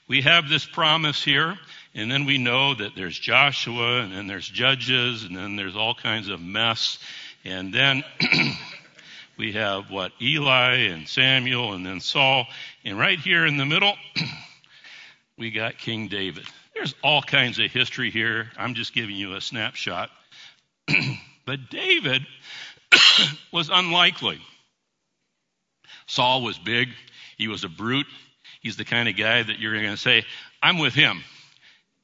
We 0.08 0.22
have 0.22 0.50
this 0.50 0.66
promise 0.66 1.24
here, 1.24 1.58
and 1.96 2.12
then 2.12 2.26
we 2.26 2.38
know 2.38 2.76
that 2.76 2.96
there's 2.96 3.18
Joshua, 3.18 4.02
and 4.02 4.14
then 4.14 4.28
there's 4.28 4.48
Judges, 4.48 5.24
and 5.24 5.36
then 5.36 5.56
there's 5.56 5.76
all 5.76 5.96
kinds 5.96 6.28
of 6.28 6.42
mess. 6.42 7.00
And 7.46 7.74
then 7.74 8.04
we 9.38 9.54
have 9.54 9.90
what? 9.90 10.12
Eli 10.22 10.90
and 10.90 11.08
Samuel, 11.08 11.74
and 11.74 11.86
then 11.86 12.00
Saul. 12.00 12.46
And 12.84 13.00
right 13.00 13.20
here 13.20 13.46
in 13.46 13.58
the 13.58 13.66
middle, 13.66 13.94
we 15.38 15.52
got 15.52 15.78
King 15.78 16.10
David. 16.10 16.46
There's 16.74 16.96
all 17.04 17.22
kinds 17.22 17.60
of 17.60 17.72
history 17.72 18.12
here. 18.12 18.52
I'm 18.58 18.74
just 18.74 18.94
giving 18.94 19.16
you 19.16 19.36
a 19.36 19.42
snapshot. 19.42 20.10
but 21.46 21.70
David 21.70 22.26
was 23.52 23.70
unlikely. 23.72 24.42
Saul 26.08 26.42
was 26.42 26.58
big. 26.58 26.90
He 27.38 27.48
was 27.48 27.64
a 27.64 27.70
brute. 27.70 28.08
He's 28.62 28.78
the 28.78 28.86
kind 28.86 29.10
of 29.10 29.18
guy 29.18 29.44
that 29.44 29.60
you're 29.60 29.74
going 29.74 29.92
to 29.92 29.98
say, 29.98 30.26
I'm 30.62 30.80
with 30.80 30.94
him. 30.94 31.24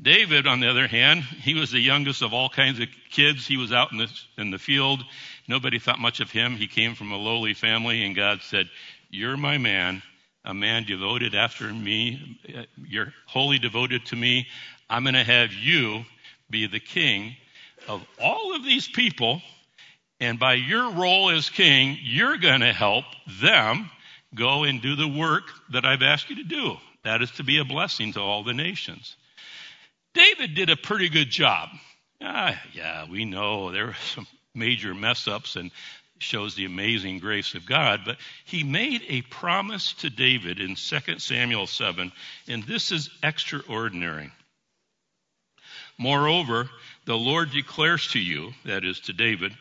David, 0.02 0.48
on 0.48 0.62
the 0.62 0.70
other 0.70 0.88
hand, 0.88 1.24
he 1.24 1.54
was 1.54 1.72
the 1.72 1.80
youngest 1.80 2.22
of 2.22 2.34
all 2.34 2.50
kinds 2.50 2.80
of 2.80 2.88
kids. 3.12 3.46
He 3.46 3.58
was 3.58 3.74
out 3.74 3.92
in 3.92 3.98
the, 3.98 4.08
in 4.38 4.52
the 4.52 4.60
field. 4.60 5.04
Nobody 5.48 5.80
thought 5.80 6.00
much 6.00 6.22
of 6.22 6.32
him. 6.32 6.56
He 6.56 6.68
came 6.68 6.96
from 6.96 7.12
a 7.12 7.18
lowly 7.18 7.54
family, 7.54 8.06
and 8.06 8.16
God 8.16 8.42
said, 8.42 8.70
You're 9.10 9.36
my 9.36 9.58
man 9.58 10.02
a 10.46 10.54
man 10.54 10.84
devoted 10.84 11.36
after 11.36 11.72
me. 11.72 12.40
You're 12.88 13.14
wholly 13.28 13.60
devoted 13.60 14.06
to 14.08 14.16
me. 14.16 14.48
I'm 14.90 15.04
going 15.04 15.16
to 15.16 15.24
have 15.24 15.54
you 15.54 16.06
be 16.50 16.68
the 16.68 16.80
king 16.80 17.36
of 17.88 18.04
all 18.22 18.56
of 18.56 18.64
these 18.64 18.88
people, 18.88 19.42
and 20.20 20.40
by 20.40 20.56
your 20.56 20.92
role 20.92 21.30
as 21.30 21.50
king, 21.50 21.98
you're 22.02 22.38
going 22.38 22.62
to 22.62 22.74
help 22.74 23.06
them 23.42 23.90
go 24.36 24.64
and 24.64 24.82
do 24.82 24.96
the 24.96 25.08
work 25.08 25.44
that 25.72 25.86
I've 25.86 26.04
asked 26.04 26.30
you 26.30 26.38
to 26.38 26.44
do. 26.44 26.78
That 27.04 27.22
is 27.22 27.32
to 27.32 27.44
be 27.44 27.60
a 27.60 27.66
blessing 27.66 28.14
to 28.14 28.22
all 28.22 28.44
the 28.44 28.54
nations. 28.54 29.16
David 30.14 30.56
did 30.56 30.70
a 30.70 30.76
pretty 30.76 31.10
good 31.10 31.30
job. 31.30 31.70
Ah, 32.22 32.60
yeah, 32.74 33.06
we 33.10 33.26
know 33.26 33.72
there 33.72 33.88
were 33.88 33.96
some 34.14 34.28
major 34.54 34.94
mess 34.94 35.28
ups 35.28 35.56
and 35.56 35.72
shows 36.20 36.56
the 36.56 36.66
amazing 36.66 37.20
grace 37.20 37.56
of 37.56 37.66
God, 37.66 38.02
but 38.06 38.18
he 38.44 38.64
made 38.64 39.02
a 39.08 39.22
promise 39.22 39.94
to 39.94 40.10
David 40.10 40.60
in 40.60 40.76
2 40.76 41.20
Samuel 41.20 41.66
7, 41.66 42.12
and 42.48 42.64
this 42.64 42.92
is 42.92 43.10
extraordinary. 43.24 44.30
Moreover, 45.98 46.70
the 47.06 47.18
Lord 47.18 47.52
declares 47.52 48.08
to 48.10 48.20
you, 48.20 48.54
that 48.66 48.84
is 48.84 49.00
to 49.02 49.14
David, 49.14 49.54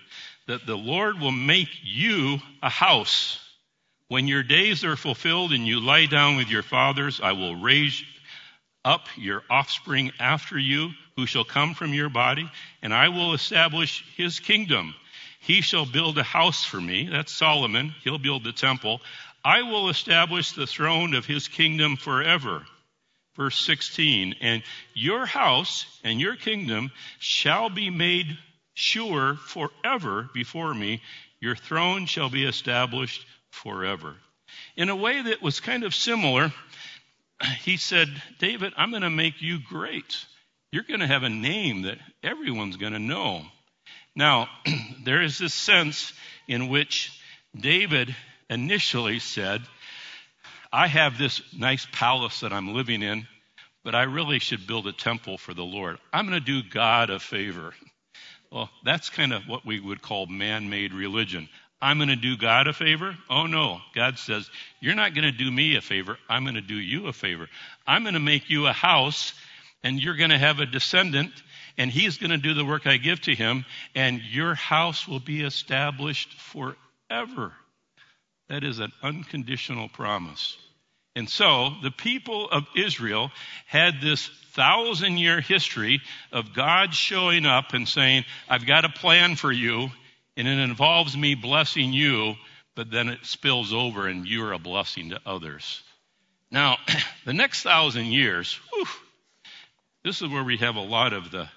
that 0.46 0.66
the 0.66 0.76
Lord 0.76 1.20
will 1.20 1.32
make 1.32 1.68
you 1.82 2.38
a 2.62 2.68
house. 2.68 3.40
When 4.08 4.26
your 4.26 4.42
days 4.42 4.84
are 4.84 4.96
fulfilled 4.96 5.52
and 5.52 5.66
you 5.66 5.80
lie 5.80 6.06
down 6.06 6.36
with 6.36 6.48
your 6.48 6.62
fathers, 6.62 7.20
I 7.22 7.32
will 7.32 7.56
raise 7.56 8.02
up 8.82 9.06
your 9.18 9.42
offspring 9.50 10.12
after 10.18 10.58
you, 10.58 10.92
who 11.16 11.26
shall 11.26 11.44
come 11.44 11.74
from 11.74 11.92
your 11.92 12.08
body, 12.08 12.50
and 12.80 12.94
I 12.94 13.10
will 13.10 13.34
establish 13.34 14.04
his 14.16 14.40
kingdom. 14.40 14.94
He 15.40 15.60
shall 15.60 15.84
build 15.84 16.16
a 16.16 16.22
house 16.22 16.64
for 16.64 16.80
me. 16.80 17.08
That's 17.10 17.32
Solomon. 17.32 17.94
He'll 18.02 18.18
build 18.18 18.44
the 18.44 18.52
temple. 18.52 19.02
I 19.44 19.62
will 19.62 19.90
establish 19.90 20.52
the 20.52 20.66
throne 20.66 21.14
of 21.14 21.26
his 21.26 21.48
kingdom 21.48 21.96
forever. 21.96 22.64
Verse 23.36 23.60
16, 23.60 24.36
and 24.40 24.62
your 24.94 25.26
house 25.26 25.84
and 26.02 26.20
your 26.20 26.34
kingdom 26.34 26.90
shall 27.18 27.68
be 27.68 27.90
made 27.90 28.38
sure 28.72 29.34
forever 29.34 30.30
before 30.32 30.72
me. 30.72 31.02
Your 31.40 31.56
throne 31.56 32.06
shall 32.06 32.30
be 32.30 32.44
established 32.44 33.24
forever. 33.50 34.16
In 34.76 34.88
a 34.88 34.96
way 34.96 35.22
that 35.22 35.42
was 35.42 35.60
kind 35.60 35.84
of 35.84 35.94
similar, 35.94 36.52
he 37.62 37.76
said, 37.76 38.08
David, 38.38 38.72
I'm 38.76 38.90
going 38.90 39.02
to 39.02 39.10
make 39.10 39.40
you 39.40 39.58
great. 39.68 40.24
You're 40.72 40.84
going 40.84 41.00
to 41.00 41.06
have 41.06 41.22
a 41.22 41.30
name 41.30 41.82
that 41.82 41.98
everyone's 42.22 42.76
going 42.76 42.92
to 42.92 42.98
know. 42.98 43.42
Now, 44.14 44.48
there 45.04 45.22
is 45.22 45.38
this 45.38 45.54
sense 45.54 46.12
in 46.46 46.68
which 46.68 47.12
David 47.58 48.14
initially 48.50 49.18
said, 49.18 49.62
I 50.72 50.86
have 50.86 51.16
this 51.16 51.40
nice 51.56 51.86
palace 51.92 52.40
that 52.40 52.52
I'm 52.52 52.74
living 52.74 53.02
in, 53.02 53.26
but 53.84 53.94
I 53.94 54.02
really 54.02 54.38
should 54.38 54.66
build 54.66 54.86
a 54.86 54.92
temple 54.92 55.38
for 55.38 55.54
the 55.54 55.64
Lord. 55.64 55.98
I'm 56.12 56.28
going 56.28 56.38
to 56.38 56.44
do 56.44 56.68
God 56.68 57.10
a 57.10 57.18
favor. 57.18 57.72
Well, 58.50 58.68
that's 58.84 59.08
kind 59.10 59.32
of 59.32 59.46
what 59.46 59.64
we 59.64 59.80
would 59.80 60.02
call 60.02 60.26
man 60.26 60.68
made 60.68 60.92
religion. 60.92 61.48
I'm 61.80 61.98
going 61.98 62.08
to 62.08 62.16
do 62.16 62.36
God 62.36 62.66
a 62.66 62.72
favor? 62.72 63.16
Oh 63.30 63.46
no. 63.46 63.80
God 63.94 64.18
says, 64.18 64.48
You're 64.80 64.96
not 64.96 65.14
going 65.14 65.24
to 65.24 65.32
do 65.32 65.50
me 65.50 65.76
a 65.76 65.80
favor. 65.80 66.18
I'm 66.28 66.44
going 66.44 66.56
to 66.56 66.60
do 66.60 66.74
you 66.74 67.06
a 67.06 67.12
favor. 67.12 67.48
I'm 67.86 68.02
going 68.02 68.14
to 68.14 68.20
make 68.20 68.50
you 68.50 68.66
a 68.66 68.72
house, 68.72 69.32
and 69.84 70.00
you're 70.00 70.16
going 70.16 70.30
to 70.30 70.38
have 70.38 70.58
a 70.58 70.66
descendant, 70.66 71.30
and 71.76 71.90
he's 71.90 72.18
going 72.18 72.30
to 72.30 72.38
do 72.38 72.54
the 72.54 72.64
work 72.64 72.86
I 72.86 72.96
give 72.96 73.20
to 73.22 73.34
him, 73.34 73.64
and 73.94 74.20
your 74.20 74.54
house 74.54 75.06
will 75.06 75.20
be 75.20 75.42
established 75.42 76.32
forever. 76.40 77.52
That 78.48 78.64
is 78.64 78.80
an 78.80 78.92
unconditional 79.02 79.88
promise. 79.88 80.56
And 81.14 81.28
so 81.28 81.70
the 81.82 81.90
people 81.90 82.48
of 82.50 82.64
Israel 82.76 83.30
had 83.66 84.00
this 84.00 84.28
thousand 84.52 85.18
year 85.18 85.40
history 85.40 86.00
of 86.32 86.54
God 86.54 86.94
showing 86.94 87.46
up 87.46 87.74
and 87.74 87.88
saying, 87.88 88.24
I've 88.48 88.66
got 88.66 88.84
a 88.84 88.88
plan 88.88 89.36
for 89.36 89.52
you 89.52 89.90
and 90.38 90.46
it 90.46 90.58
involves 90.60 91.16
me 91.16 91.34
blessing 91.34 91.92
you, 91.92 92.36
but 92.76 92.90
then 92.92 93.08
it 93.08 93.26
spills 93.26 93.72
over 93.72 94.06
and 94.06 94.24
you're 94.24 94.52
a 94.52 94.58
blessing 94.58 95.10
to 95.10 95.20
others. 95.26 95.82
Now, 96.50 96.76
the 97.24 97.32
next 97.32 97.62
thousand 97.62 98.06
years, 98.06 98.58
whew, 98.72 98.86
this 100.04 100.22
is 100.22 100.28
where 100.28 100.44
we 100.44 100.56
have 100.58 100.76
a 100.76 100.80
lot 100.80 101.12
of 101.12 101.32
the, 101.32 101.48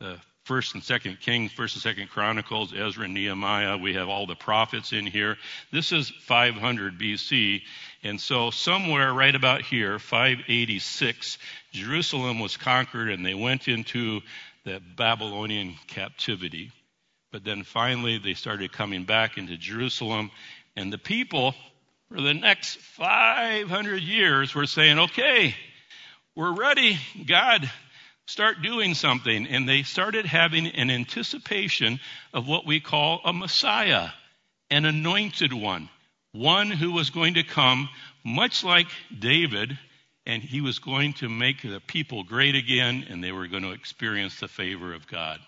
the 0.00 0.18
First 0.42 0.74
and 0.74 0.82
Second 0.82 1.20
Kings, 1.20 1.52
First 1.52 1.76
and 1.76 1.82
Second 1.82 2.08
Chronicles, 2.08 2.74
Ezra 2.76 3.06
Nehemiah. 3.06 3.76
We 3.76 3.94
have 3.94 4.08
all 4.08 4.26
the 4.26 4.34
prophets 4.34 4.92
in 4.92 5.06
here. 5.06 5.36
This 5.70 5.92
is 5.92 6.10
500 6.10 6.98
BC. 6.98 7.62
And 8.02 8.20
so 8.20 8.50
somewhere 8.50 9.12
right 9.12 9.34
about 9.34 9.62
here, 9.62 10.00
586, 10.00 11.38
Jerusalem 11.70 12.40
was 12.40 12.56
conquered 12.56 13.10
and 13.10 13.24
they 13.24 13.34
went 13.34 13.68
into 13.68 14.22
the 14.64 14.82
Babylonian 14.96 15.76
captivity. 15.86 16.72
But 17.30 17.44
then 17.44 17.62
finally 17.62 18.18
they 18.18 18.34
started 18.34 18.72
coming 18.72 19.04
back 19.04 19.36
into 19.36 19.56
Jerusalem, 19.56 20.30
and 20.76 20.92
the 20.92 20.98
people 20.98 21.54
for 22.08 22.20
the 22.20 22.34
next 22.34 22.78
500 22.78 24.02
years 24.02 24.54
were 24.54 24.66
saying, 24.66 24.98
okay, 24.98 25.54
we're 26.34 26.54
ready. 26.54 26.98
God, 27.26 27.70
start 28.26 28.62
doing 28.62 28.94
something. 28.94 29.46
And 29.46 29.68
they 29.68 29.82
started 29.82 30.24
having 30.24 30.68
an 30.68 30.90
anticipation 30.90 32.00
of 32.32 32.48
what 32.48 32.66
we 32.66 32.80
call 32.80 33.20
a 33.24 33.32
Messiah, 33.32 34.08
an 34.70 34.86
anointed 34.86 35.52
one, 35.52 35.90
one 36.32 36.70
who 36.70 36.92
was 36.92 37.10
going 37.10 37.34
to 37.34 37.42
come 37.42 37.90
much 38.24 38.64
like 38.64 38.88
David, 39.18 39.78
and 40.24 40.42
he 40.42 40.60
was 40.60 40.78
going 40.78 41.12
to 41.14 41.28
make 41.28 41.62
the 41.62 41.80
people 41.86 42.24
great 42.24 42.54
again, 42.54 43.06
and 43.10 43.22
they 43.22 43.32
were 43.32 43.48
going 43.48 43.62
to 43.64 43.72
experience 43.72 44.40
the 44.40 44.48
favor 44.48 44.94
of 44.94 45.06
God. 45.06 45.40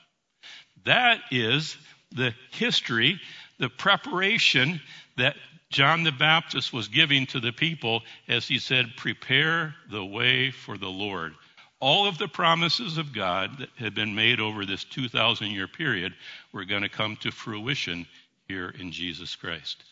That 0.85 1.21
is 1.31 1.77
the 2.13 2.35
history, 2.53 3.21
the 3.59 3.69
preparation 3.69 4.81
that 5.17 5.37
John 5.71 6.03
the 6.03 6.13
Baptist 6.13 6.73
was 6.73 6.89
giving 6.89 7.27
to 7.27 7.41
the 7.41 7.53
people 7.53 8.03
as 8.27 8.49
he 8.49 8.59
said, 8.59 8.97
Prepare 8.97 9.75
the 9.91 10.05
way 10.05 10.51
for 10.51 10.77
the 10.77 10.89
Lord. 10.89 11.35
All 11.79 12.07
of 12.07 12.19
the 12.19 12.29
promises 12.29 12.99
of 12.99 13.15
God 13.15 13.59
that 13.59 13.71
had 13.77 13.95
been 13.95 14.15
made 14.15 14.41
over 14.41 14.67
this 14.67 14.85
2,000 14.85 15.47
year 15.49 15.69
period 15.69 16.13
were 16.53 16.65
going 16.65 16.83
to 16.83 16.89
come 16.89 17.17
to 17.17 17.31
fruition 17.31 18.07
here 18.49 18.75
in 18.79 18.91
Jesus 18.91 19.37
Christ. 19.37 19.83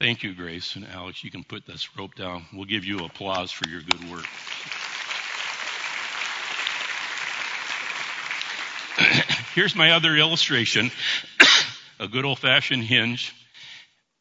Thank 0.00 0.22
you, 0.22 0.32
Grace. 0.32 0.76
And 0.76 0.86
Alex, 0.86 1.24
you 1.24 1.30
can 1.30 1.42
put 1.42 1.66
this 1.66 1.96
rope 1.96 2.14
down. 2.14 2.46
We'll 2.54 2.64
give 2.64 2.84
you 2.84 3.04
applause 3.04 3.50
for 3.50 3.68
your 3.68 3.80
good 3.82 4.10
work. 4.10 4.24
Here's 9.58 9.74
my 9.74 9.90
other 9.90 10.14
illustration 10.14 10.92
a 11.98 12.06
good 12.06 12.24
old 12.24 12.38
fashioned 12.38 12.84
hinge. 12.84 13.34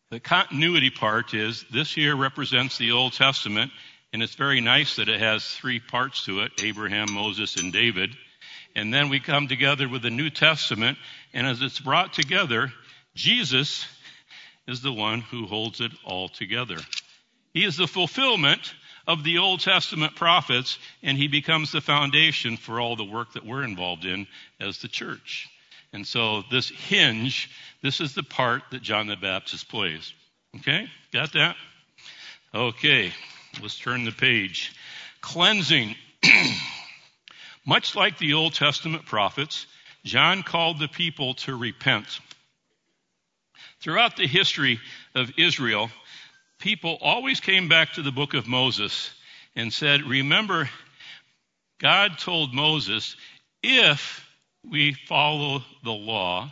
The 0.09 0.19
continuity 0.19 0.89
part 0.89 1.35
is 1.35 1.63
this 1.71 1.93
here 1.93 2.15
represents 2.15 2.79
the 2.79 2.93
Old 2.93 3.13
Testament, 3.13 3.71
and 4.11 4.23
it's 4.23 4.33
very 4.33 4.61
nice 4.61 4.95
that 4.95 5.09
it 5.09 5.19
has 5.19 5.45
three 5.45 5.79
parts 5.79 6.25
to 6.25 6.39
it 6.39 6.53
Abraham, 6.63 7.13
Moses, 7.13 7.55
and 7.55 7.71
David. 7.71 8.17
And 8.75 8.91
then 8.91 9.09
we 9.09 9.19
come 9.19 9.47
together 9.47 9.87
with 9.87 10.01
the 10.01 10.09
New 10.09 10.31
Testament, 10.31 10.97
and 11.35 11.45
as 11.45 11.61
it's 11.61 11.79
brought 11.79 12.13
together, 12.13 12.73
Jesus 13.13 13.85
is 14.67 14.81
the 14.81 14.91
one 14.91 15.21
who 15.21 15.45
holds 15.45 15.81
it 15.81 15.91
all 16.03 16.29
together. 16.29 16.77
He 17.53 17.63
is 17.63 17.77
the 17.77 17.85
fulfillment 17.85 18.73
of 19.07 19.23
the 19.23 19.37
Old 19.37 19.61
Testament 19.61 20.15
prophets, 20.15 20.77
and 21.01 21.17
he 21.17 21.27
becomes 21.27 21.71
the 21.71 21.81
foundation 21.81 22.57
for 22.57 22.79
all 22.79 22.95
the 22.95 23.05
work 23.05 23.33
that 23.33 23.45
we're 23.45 23.63
involved 23.63 24.05
in 24.05 24.27
as 24.59 24.79
the 24.79 24.89
church. 24.89 25.49
And 25.93 26.05
so 26.05 26.43
this 26.51 26.69
hinge, 26.69 27.49
this 27.81 28.01
is 28.01 28.13
the 28.13 28.23
part 28.23 28.63
that 28.71 28.81
John 28.81 29.07
the 29.07 29.15
Baptist 29.15 29.69
plays. 29.69 30.13
Okay? 30.57 30.87
Got 31.13 31.33
that? 31.33 31.55
Okay. 32.53 33.13
Let's 33.61 33.79
turn 33.79 34.03
the 34.03 34.11
page. 34.11 34.75
Cleansing. 35.21 35.95
Much 37.65 37.95
like 37.95 38.17
the 38.17 38.33
Old 38.33 38.53
Testament 38.53 39.05
prophets, 39.05 39.65
John 40.03 40.43
called 40.43 40.79
the 40.79 40.87
people 40.87 41.33
to 41.35 41.55
repent. 41.55 42.19
Throughout 43.81 44.17
the 44.17 44.27
history 44.27 44.79
of 45.15 45.31
Israel, 45.37 45.89
people 46.59 46.97
always 47.01 47.39
came 47.39 47.67
back 47.67 47.93
to 47.93 48.01
the 48.01 48.11
book 48.11 48.33
of 48.33 48.47
Moses 48.47 49.11
and 49.55 49.71
said, 49.71 50.03
Remember, 50.03 50.69
God 51.79 52.17
told 52.19 52.53
Moses, 52.53 53.15
if 53.63 54.25
we 54.63 54.93
follow 55.07 55.63
the 55.83 55.91
law, 55.91 56.51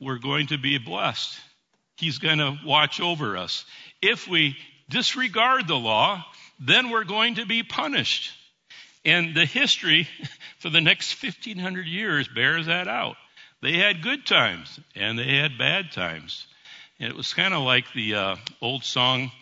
we're 0.00 0.18
going 0.18 0.48
to 0.48 0.58
be 0.58 0.78
blessed. 0.78 1.38
He's 1.96 2.18
going 2.18 2.38
to 2.38 2.58
watch 2.64 3.00
over 3.00 3.36
us. 3.36 3.64
If 4.00 4.26
we 4.26 4.56
disregard 4.88 5.68
the 5.68 5.76
law, 5.76 6.24
then 6.58 6.90
we're 6.90 7.04
going 7.04 7.36
to 7.36 7.46
be 7.46 7.62
punished. 7.62 8.32
And 9.04 9.34
the 9.34 9.44
history 9.44 10.08
for 10.58 10.70
the 10.70 10.80
next 10.80 11.22
1500 11.22 11.86
years 11.86 12.28
bears 12.28 12.66
that 12.66 12.88
out. 12.88 13.16
They 13.62 13.76
had 13.76 14.02
good 14.02 14.26
times 14.26 14.80
and 14.94 15.18
they 15.18 15.36
had 15.36 15.58
bad 15.58 15.92
times. 15.92 16.46
And 17.00 17.10
it 17.10 17.16
was 17.16 17.34
kind 17.34 17.54
of 17.54 17.62
like 17.62 17.92
the 17.94 18.14
uh, 18.14 18.36
old 18.60 18.84
song, 18.84 19.32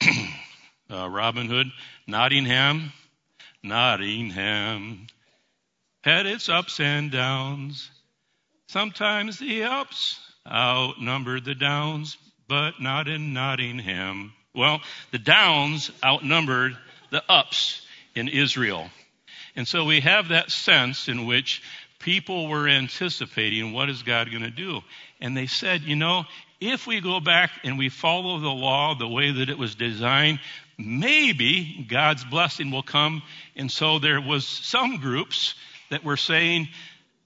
uh, 0.90 1.08
Robin 1.08 1.46
Hood, 1.46 1.68
Nottingham, 2.06 2.92
Nottingham, 3.62 5.06
had 6.02 6.26
its 6.26 6.48
ups 6.48 6.80
and 6.80 7.12
downs, 7.12 7.90
Sometimes 8.68 9.38
the 9.38 9.62
ups 9.62 10.18
outnumbered 10.46 11.44
the 11.44 11.54
downs, 11.54 12.18
but 12.48 12.80
not 12.80 13.06
in 13.08 13.32
Nottingham. 13.32 14.32
Well, 14.54 14.80
the 15.12 15.18
downs 15.18 15.90
outnumbered 16.04 16.76
the 17.10 17.22
ups 17.28 17.86
in 18.14 18.28
Israel. 18.28 18.90
And 19.54 19.68
so 19.68 19.84
we 19.84 20.00
have 20.00 20.28
that 20.28 20.50
sense 20.50 21.08
in 21.08 21.26
which 21.26 21.62
people 22.00 22.48
were 22.48 22.68
anticipating 22.68 23.72
what 23.72 23.88
is 23.88 24.02
God 24.02 24.30
going 24.30 24.42
to 24.42 24.50
do. 24.50 24.80
And 25.20 25.36
they 25.36 25.46
said, 25.46 25.82
you 25.82 25.96
know, 25.96 26.24
if 26.60 26.86
we 26.86 27.00
go 27.00 27.20
back 27.20 27.50
and 27.64 27.78
we 27.78 27.88
follow 27.88 28.38
the 28.38 28.48
law 28.48 28.94
the 28.94 29.08
way 29.08 29.30
that 29.32 29.48
it 29.48 29.58
was 29.58 29.74
designed, 29.74 30.40
maybe 30.78 31.86
God's 31.88 32.24
blessing 32.24 32.70
will 32.70 32.82
come. 32.82 33.22
And 33.56 33.70
so 33.70 33.98
there 33.98 34.20
was 34.20 34.46
some 34.46 34.98
groups 34.98 35.54
that 35.90 36.04
were 36.04 36.16
saying 36.16 36.68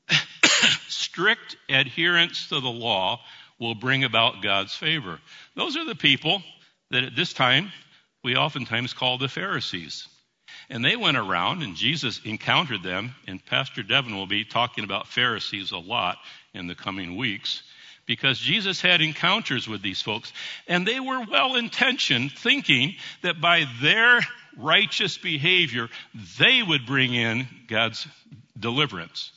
strict 0.89 1.57
adherence 1.69 2.49
to 2.49 2.61
the 2.61 2.69
law 2.69 3.21
will 3.59 3.75
bring 3.75 4.05
about 4.05 4.43
God's 4.43 4.75
favor. 4.75 5.19
Those 5.55 5.77
are 5.77 5.85
the 5.85 5.95
people 5.95 6.43
that 6.91 7.05
at 7.05 7.17
this 7.17 7.33
time 7.33 7.71
we 8.25 8.37
oftentimes 8.37 8.93
call 8.93 9.19
the 9.19 9.29
Pharisees. 9.29 10.09
And 10.69 10.85
they 10.85 10.97
went 10.97 11.17
around, 11.17 11.63
and 11.63 11.77
Jesus 11.77 12.21
encountered 12.25 12.83
them, 12.83 13.15
and 13.27 13.45
Pastor 13.45 13.83
Devin 13.83 14.15
will 14.15 14.27
be 14.27 14.45
talking 14.45 14.85
about 14.85 15.09
Pharisees 15.09 15.73
a 15.73 15.79
lot 15.79 16.19
in 16.55 16.67
the 16.67 16.75
coming 16.75 17.17
weeks 17.17 17.63
because 18.11 18.41
Jesus 18.41 18.81
had 18.81 19.01
encounters 19.01 19.69
with 19.69 19.83
these 19.83 20.03
folks, 20.03 20.33
and 20.67 20.85
they 20.85 20.99
were 20.99 21.25
well 21.31 21.55
intentioned, 21.55 22.33
thinking 22.33 22.97
that 23.23 23.41
by 23.41 23.67
their 23.81 24.19
righteous 24.59 25.17
behavior, 25.17 25.89
they 26.41 26.61
would 26.61 26.87
bring 26.87 27.15
in 27.15 27.47
God's 27.69 28.05
deliverance. 28.59 29.31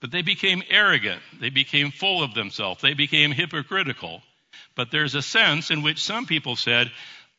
But 0.00 0.12
they 0.12 0.22
became 0.22 0.62
arrogant. 0.70 1.20
They 1.42 1.50
became 1.50 1.90
full 1.90 2.22
of 2.22 2.32
themselves. 2.32 2.80
They 2.80 2.94
became 2.94 3.32
hypocritical. 3.32 4.22
But 4.76 4.90
there's 4.90 5.14
a 5.14 5.20
sense 5.20 5.70
in 5.70 5.82
which 5.82 6.02
some 6.02 6.24
people 6.24 6.56
said, 6.56 6.90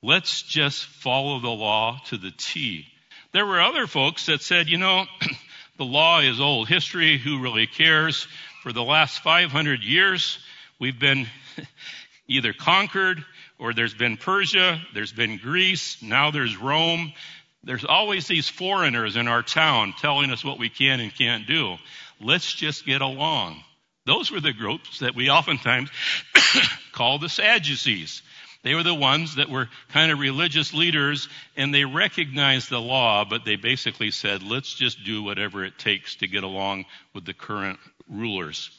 let's 0.03 0.43
just 0.43 0.85
follow 0.85 1.39
the 1.39 1.49
law 1.49 1.99
to 2.09 2.17
the 2.17 2.33
T. 2.37 2.85
There 3.31 3.47
were 3.47 3.61
other 3.61 3.87
folks 3.87 4.27
that 4.27 4.43
said, 4.43 4.69
you 4.69 4.77
know, 4.77 5.05
the 5.79 5.85
law 5.85 6.19
is 6.19 6.39
old 6.39 6.67
history. 6.67 7.17
Who 7.17 7.41
really 7.41 7.65
cares? 7.65 8.27
For 8.61 8.71
the 8.71 8.83
last 8.83 9.23
500 9.23 9.81
years, 9.81 10.37
We've 10.79 10.99
been 10.99 11.27
either 12.27 12.53
conquered 12.53 13.23
or 13.59 13.73
there's 13.73 13.93
been 13.93 14.17
Persia, 14.17 14.79
there's 14.93 15.13
been 15.13 15.37
Greece, 15.37 16.01
now 16.01 16.31
there's 16.31 16.55
Rome. 16.57 17.13
There's 17.63 17.85
always 17.85 18.27
these 18.27 18.47
foreigners 18.47 19.15
in 19.15 19.27
our 19.27 19.41
town 19.41 19.93
telling 19.99 20.31
us 20.31 20.45
what 20.45 20.59
we 20.59 20.69
can 20.69 20.99
and 20.99 21.13
can't 21.13 21.47
do. 21.47 21.75
Let's 22.21 22.53
just 22.53 22.85
get 22.85 23.01
along. 23.01 23.63
Those 24.05 24.31
were 24.31 24.39
the 24.39 24.53
groups 24.53 24.99
that 24.99 25.15
we 25.15 25.29
oftentimes 25.29 25.89
call 26.93 27.19
the 27.19 27.27
Sadducees. 27.27 28.21
They 28.63 28.73
were 28.73 28.83
the 28.83 28.93
ones 28.93 29.35
that 29.35 29.49
were 29.49 29.69
kind 29.89 30.11
of 30.11 30.19
religious 30.19 30.73
leaders 30.73 31.27
and 31.55 31.73
they 31.73 31.85
recognized 31.85 32.69
the 32.69 32.79
law, 32.79 33.25
but 33.25 33.43
they 33.43 33.55
basically 33.55 34.11
said, 34.11 34.43
let's 34.43 34.73
just 34.73 35.03
do 35.03 35.23
whatever 35.23 35.65
it 35.65 35.77
takes 35.77 36.15
to 36.17 36.27
get 36.27 36.43
along 36.43 36.85
with 37.13 37.25
the 37.25 37.33
current 37.33 37.79
rulers. 38.09 38.69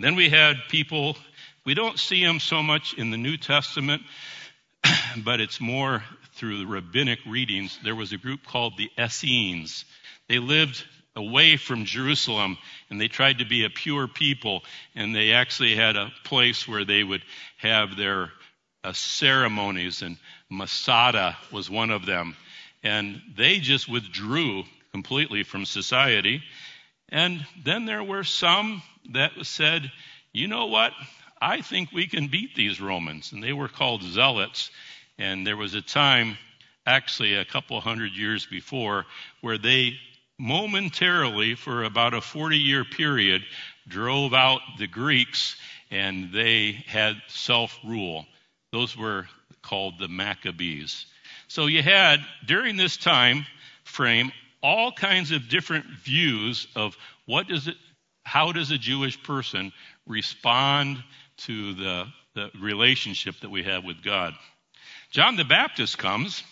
Then 0.00 0.16
we 0.16 0.28
had 0.28 0.56
people 0.68 1.16
we 1.64 1.74
don't 1.74 1.98
see 1.98 2.22
them 2.22 2.40
so 2.40 2.62
much 2.62 2.94
in 2.94 3.10
the 3.10 3.16
New 3.16 3.36
Testament, 3.36 4.02
but 5.24 5.40
it's 5.40 5.60
more 5.60 6.04
through 6.34 6.58
the 6.58 6.66
rabbinic 6.66 7.20
readings. 7.26 7.78
There 7.82 7.94
was 7.94 8.12
a 8.12 8.18
group 8.18 8.44
called 8.44 8.76
the 8.76 8.90
Essenes. 8.98 9.84
They 10.28 10.38
lived 10.38 10.84
away 11.16 11.56
from 11.56 11.84
Jerusalem 11.84 12.58
and 12.90 13.00
they 13.00 13.08
tried 13.08 13.38
to 13.38 13.46
be 13.46 13.64
a 13.64 13.70
pure 13.70 14.08
people 14.08 14.62
and 14.94 15.14
they 15.14 15.32
actually 15.32 15.76
had 15.76 15.96
a 15.96 16.12
place 16.24 16.66
where 16.66 16.84
they 16.84 17.04
would 17.04 17.22
have 17.58 17.96
their 17.96 18.30
uh, 18.82 18.92
ceremonies 18.92 20.02
and 20.02 20.18
Masada 20.50 21.36
was 21.50 21.70
one 21.70 21.90
of 21.90 22.04
them. 22.04 22.36
And 22.82 23.22
they 23.36 23.58
just 23.58 23.88
withdrew 23.88 24.64
completely 24.92 25.44
from 25.44 25.64
society. 25.64 26.42
And 27.08 27.46
then 27.64 27.86
there 27.86 28.02
were 28.02 28.24
some 28.24 28.82
that 29.12 29.32
said, 29.44 29.90
you 30.32 30.48
know 30.48 30.66
what? 30.66 30.92
I 31.40 31.60
think 31.60 31.92
we 31.92 32.06
can 32.06 32.28
beat 32.28 32.54
these 32.54 32.80
Romans. 32.80 33.32
And 33.32 33.42
they 33.42 33.52
were 33.52 33.68
called 33.68 34.02
zealots. 34.02 34.70
And 35.18 35.46
there 35.46 35.56
was 35.56 35.74
a 35.74 35.82
time, 35.82 36.38
actually 36.86 37.34
a 37.34 37.44
couple 37.44 37.80
hundred 37.80 38.12
years 38.12 38.46
before, 38.46 39.06
where 39.40 39.58
they 39.58 39.94
momentarily, 40.38 41.54
for 41.54 41.84
about 41.84 42.14
a 42.14 42.20
40 42.20 42.58
year 42.58 42.84
period, 42.84 43.42
drove 43.86 44.34
out 44.34 44.60
the 44.78 44.86
Greeks 44.86 45.56
and 45.90 46.32
they 46.32 46.72
had 46.86 47.16
self 47.28 47.78
rule. 47.84 48.26
Those 48.72 48.96
were 48.96 49.26
called 49.62 49.98
the 49.98 50.08
Maccabees. 50.08 51.06
So 51.48 51.66
you 51.66 51.82
had, 51.82 52.20
during 52.44 52.76
this 52.76 52.96
time 52.96 53.46
frame, 53.84 54.32
all 54.62 54.90
kinds 54.92 55.30
of 55.30 55.48
different 55.48 55.84
views 55.86 56.66
of 56.74 56.96
what 57.26 57.48
does 57.48 57.68
it, 57.68 57.76
how 58.24 58.52
does 58.52 58.70
a 58.70 58.78
Jewish 58.78 59.22
person 59.22 59.72
respond 60.06 61.02
to 61.38 61.74
the, 61.74 62.04
the 62.34 62.50
relationship 62.60 63.34
that 63.40 63.50
we 63.50 63.64
have 63.64 63.84
with 63.84 64.02
God. 64.02 64.34
John 65.10 65.36
the 65.36 65.44
Baptist 65.44 65.98
comes 65.98 66.42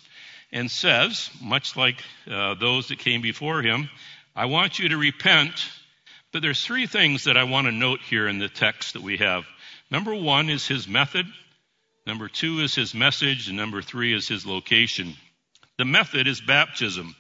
and 0.53 0.71
says, 0.71 1.31
much 1.43 1.77
like 1.77 2.03
uh, 2.31 2.55
those 2.55 2.89
that 2.89 2.99
came 2.99 3.23
before 3.23 3.63
him, 3.63 3.89
I 4.37 4.47
want 4.47 4.79
you 4.79 4.91
to 4.91 4.97
repent. 4.97 5.53
But 6.33 6.43
there's 6.43 6.65
three 6.65 6.87
things 6.87 7.25
that 7.25 7.37
I 7.37 7.45
want 7.45 7.67
to 7.67 7.73
note 7.73 8.01
here 8.01 8.29
in 8.29 8.39
the 8.39 8.49
text 8.49 8.95
that 8.95 9.03
we 9.03 9.19
have. 9.19 9.45
Number 9.91 10.15
one 10.15 10.49
is 10.49 10.67
his 10.67 10.89
method. 10.89 11.27
Number 12.07 12.29
two 12.29 12.61
is 12.61 12.75
his 12.75 12.95
message. 12.95 13.49
And 13.49 13.57
number 13.57 13.83
three 13.83 14.15
is 14.15 14.29
his 14.29 14.47
location. 14.47 15.15
The 15.79 15.85
method 15.85 16.27
is 16.27 16.41
baptism. 16.41 17.15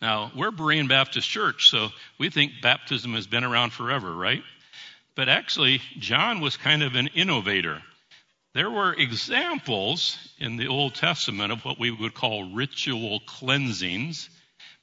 Now, 0.00 0.30
we're 0.36 0.52
Berean 0.52 0.88
Baptist 0.88 1.28
Church, 1.28 1.70
so 1.70 1.88
we 2.18 2.30
think 2.30 2.52
baptism 2.62 3.14
has 3.14 3.26
been 3.26 3.42
around 3.42 3.72
forever, 3.72 4.14
right? 4.14 4.42
But 5.18 5.28
actually, 5.28 5.82
John 5.98 6.38
was 6.38 6.56
kind 6.56 6.80
of 6.80 6.94
an 6.94 7.08
innovator. 7.08 7.82
There 8.54 8.70
were 8.70 8.94
examples 8.94 10.16
in 10.38 10.56
the 10.56 10.68
Old 10.68 10.94
Testament 10.94 11.50
of 11.50 11.64
what 11.64 11.76
we 11.76 11.90
would 11.90 12.14
call 12.14 12.52
ritual 12.52 13.18
cleansings, 13.26 14.30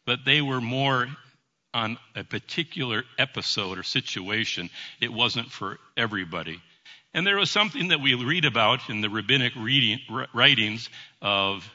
but 0.06 0.26
they 0.26 0.42
were 0.42 0.60
more 0.60 1.08
on 1.74 1.98
a 2.18 2.26
particular 2.26 3.06
episode 3.18 3.78
or 3.78 3.84
situation. 3.84 4.70
It 5.00 5.14
wasn't 5.14 5.54
for 5.54 5.80
everybody. 5.96 6.62
And 7.14 7.26
there 7.26 7.38
was 7.38 7.50
something 7.50 7.88
that 7.88 8.02
we 8.02 8.14
read 8.14 8.44
about 8.44 8.90
in 8.90 9.00
the 9.00 9.10
rabbinic 9.10 9.54
reading, 9.56 10.02
writings 10.34 10.90
of 11.22 11.66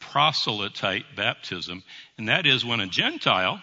proselyte 0.00 1.16
baptism, 1.16 1.82
and 2.18 2.28
that 2.28 2.44
is 2.44 2.62
when 2.62 2.80
a 2.80 2.86
Gentile 2.86 3.58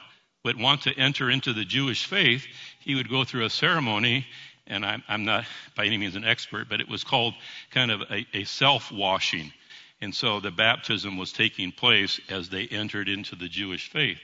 would 0.46 0.60
want 0.60 0.84
to 0.84 0.94
enter 0.98 1.30
into 1.30 1.54
the 1.54 1.66
Jewish 1.66 2.06
faith, 2.06 2.48
he 2.90 2.96
would 2.96 3.08
go 3.08 3.24
through 3.24 3.46
a 3.46 3.52
ceremony, 3.52 4.26
and 4.66 4.84
I'm, 4.84 5.04
I'm 5.08 5.24
not 5.24 5.46
by 5.76 5.86
any 5.86 6.00
means 6.00 6.16
an 6.16 6.26
expert, 6.26 6.70
but 6.70 6.82
it 6.82 6.90
was 6.90 7.04
called 7.04 7.36
kind 7.70 7.92
of 7.92 8.02
a, 8.10 8.26
a 8.34 8.46
self 8.46 8.92
washing. 8.92 9.54
And 10.02 10.16
so 10.16 10.40
the 10.40 10.50
baptism 10.50 11.16
was 11.16 11.32
taking 11.32 11.72
place 11.72 12.20
as 12.30 12.50
they 12.50 12.66
entered 12.66 13.08
into 13.08 13.36
the 13.36 13.48
Jewish 13.48 13.92
faith. 13.92 14.18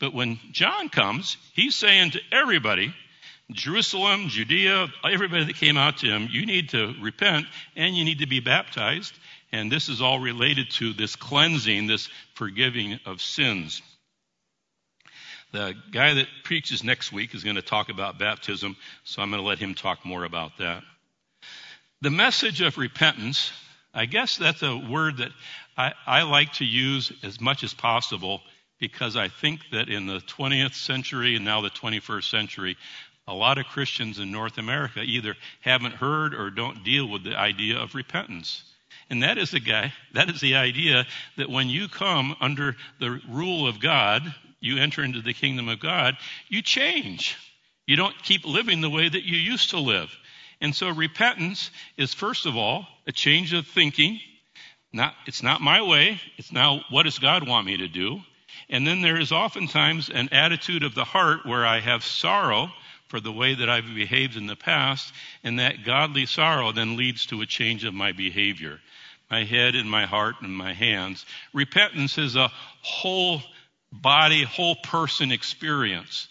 But 0.00 0.14
when 0.14 0.38
John 0.52 0.88
comes, 0.88 1.36
he's 1.52 1.74
saying 1.74 2.12
to 2.12 2.20
everybody, 2.32 2.94
Jerusalem, 3.50 4.28
Judea, 4.28 4.86
everybody 5.04 5.44
that 5.44 5.56
came 5.56 5.76
out 5.76 5.98
to 5.98 6.06
him, 6.06 6.28
you 6.30 6.46
need 6.46 6.70
to 6.70 6.94
repent 7.02 7.44
and 7.76 7.94
you 7.94 8.06
need 8.06 8.20
to 8.20 8.26
be 8.26 8.40
baptized. 8.40 9.12
And 9.52 9.70
this 9.70 9.90
is 9.90 10.00
all 10.00 10.18
related 10.18 10.70
to 10.78 10.94
this 10.94 11.14
cleansing, 11.14 11.88
this 11.88 12.08
forgiving 12.36 13.00
of 13.04 13.20
sins. 13.20 13.82
The 15.52 15.74
guy 15.92 16.14
that 16.14 16.26
preaches 16.44 16.84
next 16.84 17.12
week 17.12 17.34
is 17.34 17.42
going 17.42 17.56
to 17.56 17.62
talk 17.62 17.88
about 17.88 18.18
baptism, 18.18 18.76
so 19.04 19.22
I'm 19.22 19.30
going 19.30 19.42
to 19.42 19.48
let 19.48 19.58
him 19.58 19.74
talk 19.74 20.04
more 20.04 20.24
about 20.24 20.58
that. 20.58 20.82
The 22.02 22.10
message 22.10 22.60
of 22.60 22.76
repentance, 22.76 23.50
I 23.94 24.04
guess 24.06 24.36
that's 24.36 24.62
a 24.62 24.76
word 24.76 25.18
that 25.18 25.32
I, 25.76 25.92
I 26.06 26.22
like 26.22 26.52
to 26.54 26.64
use 26.64 27.12
as 27.22 27.40
much 27.40 27.64
as 27.64 27.72
possible 27.72 28.42
because 28.78 29.16
I 29.16 29.28
think 29.28 29.60
that 29.72 29.88
in 29.88 30.06
the 30.06 30.20
20th 30.20 30.74
century 30.74 31.34
and 31.34 31.44
now 31.44 31.60
the 31.62 31.70
21st 31.70 32.30
century, 32.30 32.76
a 33.26 33.34
lot 33.34 33.58
of 33.58 33.66
Christians 33.66 34.18
in 34.18 34.30
North 34.30 34.58
America 34.58 35.00
either 35.00 35.34
haven't 35.60 35.94
heard 35.94 36.34
or 36.34 36.50
don't 36.50 36.84
deal 36.84 37.08
with 37.08 37.24
the 37.24 37.36
idea 37.36 37.78
of 37.78 37.94
repentance. 37.94 38.62
And 39.10 39.22
that 39.22 39.38
is 39.38 39.50
the 39.50 39.60
guy, 39.60 39.92
that 40.14 40.28
is 40.28 40.40
the 40.40 40.56
idea 40.56 41.06
that 41.36 41.50
when 41.50 41.68
you 41.68 41.88
come 41.88 42.36
under 42.40 42.76
the 43.00 43.20
rule 43.28 43.66
of 43.66 43.80
God, 43.80 44.34
you 44.60 44.78
enter 44.78 45.02
into 45.02 45.22
the 45.22 45.34
kingdom 45.34 45.68
of 45.68 45.80
God, 45.80 46.16
you 46.48 46.62
change. 46.62 47.36
You 47.86 47.96
don't 47.96 48.22
keep 48.22 48.44
living 48.44 48.80
the 48.80 48.90
way 48.90 49.08
that 49.08 49.24
you 49.24 49.36
used 49.36 49.70
to 49.70 49.78
live. 49.78 50.14
And 50.60 50.74
so 50.74 50.90
repentance 50.90 51.70
is 51.96 52.14
first 52.14 52.46
of 52.46 52.56
all 52.56 52.86
a 53.06 53.12
change 53.12 53.52
of 53.52 53.66
thinking. 53.66 54.20
Not, 54.92 55.14
it's 55.26 55.42
not 55.42 55.60
my 55.60 55.82
way. 55.82 56.20
It's 56.36 56.52
now 56.52 56.82
what 56.90 57.04
does 57.04 57.18
God 57.18 57.46
want 57.46 57.66
me 57.66 57.78
to 57.78 57.88
do? 57.88 58.20
And 58.68 58.86
then 58.86 59.00
there 59.00 59.18
is 59.18 59.32
oftentimes 59.32 60.10
an 60.10 60.30
attitude 60.32 60.82
of 60.82 60.94
the 60.94 61.04
heart 61.04 61.46
where 61.46 61.66
I 61.66 61.80
have 61.80 62.04
sorrow 62.04 62.70
for 63.08 63.20
the 63.20 63.32
way 63.32 63.54
that 63.54 63.70
I've 63.70 63.86
behaved 63.94 64.36
in 64.36 64.46
the 64.46 64.56
past, 64.56 65.12
and 65.42 65.58
that 65.58 65.84
godly 65.84 66.26
sorrow 66.26 66.72
then 66.72 66.96
leads 66.96 67.24
to 67.26 67.40
a 67.40 67.46
change 67.46 67.84
of 67.84 67.94
my 67.94 68.12
behavior. 68.12 68.80
My 69.30 69.44
head 69.44 69.74
and 69.74 69.90
my 69.90 70.04
heart 70.04 70.36
and 70.42 70.54
my 70.54 70.74
hands. 70.74 71.24
Repentance 71.54 72.18
is 72.18 72.36
a 72.36 72.50
whole 72.82 73.42
body, 73.92 74.44
whole 74.44 74.76
person 74.76 75.32
experience. 75.32 76.28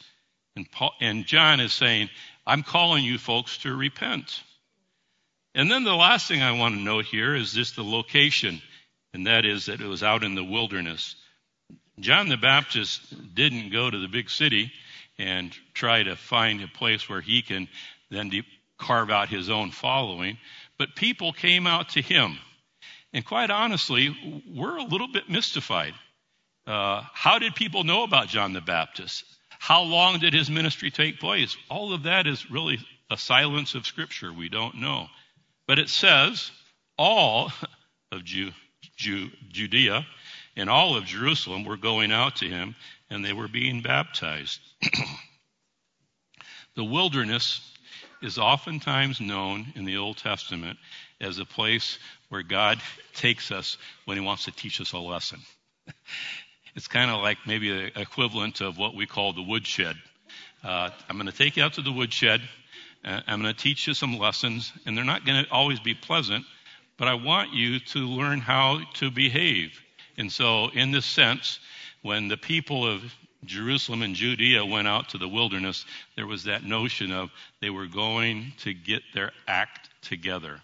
And, 0.55 0.69
Paul, 0.71 0.93
and 0.99 1.25
John 1.25 1.59
is 1.59 1.73
saying, 1.73 2.09
I'm 2.45 2.63
calling 2.63 3.03
you 3.03 3.17
folks 3.17 3.57
to 3.59 3.75
repent. 3.75 4.41
And 5.53 5.71
then 5.71 5.83
the 5.83 5.95
last 5.95 6.27
thing 6.27 6.41
I 6.41 6.51
want 6.51 6.75
to 6.75 6.81
note 6.81 7.05
here 7.05 7.35
is 7.35 7.53
just 7.53 7.75
the 7.75 7.83
location, 7.83 8.61
and 9.13 9.27
that 9.27 9.45
is 9.45 9.65
that 9.65 9.81
it 9.81 9.87
was 9.87 10.03
out 10.03 10.23
in 10.23 10.35
the 10.35 10.43
wilderness. 10.43 11.15
John 11.99 12.29
the 12.29 12.37
Baptist 12.37 13.01
didn't 13.33 13.71
go 13.71 13.89
to 13.89 13.97
the 13.97 14.07
big 14.07 14.29
city 14.29 14.71
and 15.17 15.51
try 15.73 16.03
to 16.03 16.15
find 16.15 16.61
a 16.61 16.67
place 16.67 17.09
where 17.09 17.21
he 17.21 17.41
can 17.41 17.67
then 18.11 18.31
carve 18.77 19.09
out 19.09 19.29
his 19.29 19.49
own 19.49 19.71
following, 19.71 20.37
but 20.77 20.95
people 20.95 21.33
came 21.33 21.65
out 21.65 21.89
to 21.89 22.01
him. 22.01 22.37
And 23.13 23.25
quite 23.25 23.49
honestly, 23.49 24.43
we're 24.53 24.77
a 24.77 24.83
little 24.83 25.07
bit 25.07 25.29
mystified. 25.29 25.93
Uh, 26.67 27.01
how 27.13 27.39
did 27.39 27.55
people 27.55 27.85
know 27.85 28.03
about 28.03 28.27
John 28.27 28.51
the 28.51 28.59
Baptist? 28.59 29.23
How 29.57 29.83
long 29.83 30.19
did 30.19 30.33
his 30.33 30.49
ministry 30.49 30.91
take 30.91 31.19
place? 31.19 31.55
All 31.69 31.93
of 31.93 32.03
that 32.03 32.27
is 32.27 32.51
really 32.51 32.79
a 33.09 33.17
silence 33.17 33.73
of 33.73 33.85
Scripture. 33.85 34.33
We 34.33 34.49
don't 34.49 34.75
know. 34.75 35.07
But 35.65 35.79
it 35.79 35.87
says 35.87 36.51
all 36.97 37.51
of 38.11 38.25
Jew, 38.25 38.51
Jew, 38.97 39.29
Judea 39.49 40.05
and 40.57 40.69
all 40.69 40.97
of 40.97 41.05
Jerusalem 41.05 41.63
were 41.63 41.77
going 41.77 42.11
out 42.11 42.37
to 42.37 42.49
him 42.49 42.75
and 43.09 43.23
they 43.23 43.33
were 43.33 43.47
being 43.47 43.81
baptized. 43.81 44.59
the 46.75 46.83
wilderness 46.83 47.61
is 48.21 48.37
oftentimes 48.37 49.21
known 49.21 49.67
in 49.75 49.85
the 49.85 49.97
Old 49.97 50.17
Testament 50.17 50.77
as 51.21 51.39
a 51.39 51.45
place 51.45 51.97
where 52.27 52.43
God 52.43 52.81
takes 53.13 53.51
us 53.51 53.77
when 54.05 54.17
he 54.17 54.23
wants 54.23 54.45
to 54.45 54.51
teach 54.51 54.81
us 54.81 54.91
a 54.91 54.97
lesson. 54.97 55.39
It's 56.77 56.87
kind 56.87 57.09
of 57.09 57.23
like 57.23 57.39
maybe 57.47 57.71
the 57.71 57.99
equivalent 57.99 58.61
of 58.61 58.77
what 58.77 58.93
we 58.93 59.07
call 59.07 59.33
the 59.33 59.41
woodshed. 59.41 59.95
Uh, 60.63 60.91
I'm 61.09 61.17
going 61.17 61.25
to 61.25 61.35
take 61.35 61.57
you 61.57 61.63
out 61.63 61.73
to 61.73 61.81
the 61.81 61.91
woodshed. 61.91 62.39
Uh, 63.03 63.19
I'm 63.25 63.41
going 63.41 63.51
to 63.51 63.59
teach 63.59 63.87
you 63.87 63.95
some 63.95 64.19
lessons, 64.19 64.71
and 64.85 64.95
they're 64.95 65.03
not 65.03 65.25
going 65.25 65.43
to 65.43 65.51
always 65.51 65.79
be 65.79 65.95
pleasant, 65.95 66.45
but 66.97 67.07
I 67.07 67.15
want 67.15 67.51
you 67.51 67.79
to 67.79 67.99
learn 68.01 68.39
how 68.39 68.81
to 68.95 69.09
behave. 69.09 69.71
And 70.19 70.31
so, 70.31 70.69
in 70.69 70.91
this 70.91 71.07
sense, 71.07 71.59
when 72.03 72.27
the 72.27 72.37
people 72.37 72.85
of 72.87 73.01
Jerusalem 73.43 74.03
and 74.03 74.13
Judea 74.13 74.63
went 74.63 74.87
out 74.87 75.09
to 75.09 75.17
the 75.17 75.27
wilderness, 75.27 75.83
there 76.15 76.27
was 76.27 76.43
that 76.43 76.63
notion 76.63 77.11
of 77.11 77.31
they 77.59 77.71
were 77.71 77.87
going 77.87 78.53
to 78.59 78.75
get 78.75 79.01
their 79.15 79.31
act 79.47 79.89
together. 80.03 80.61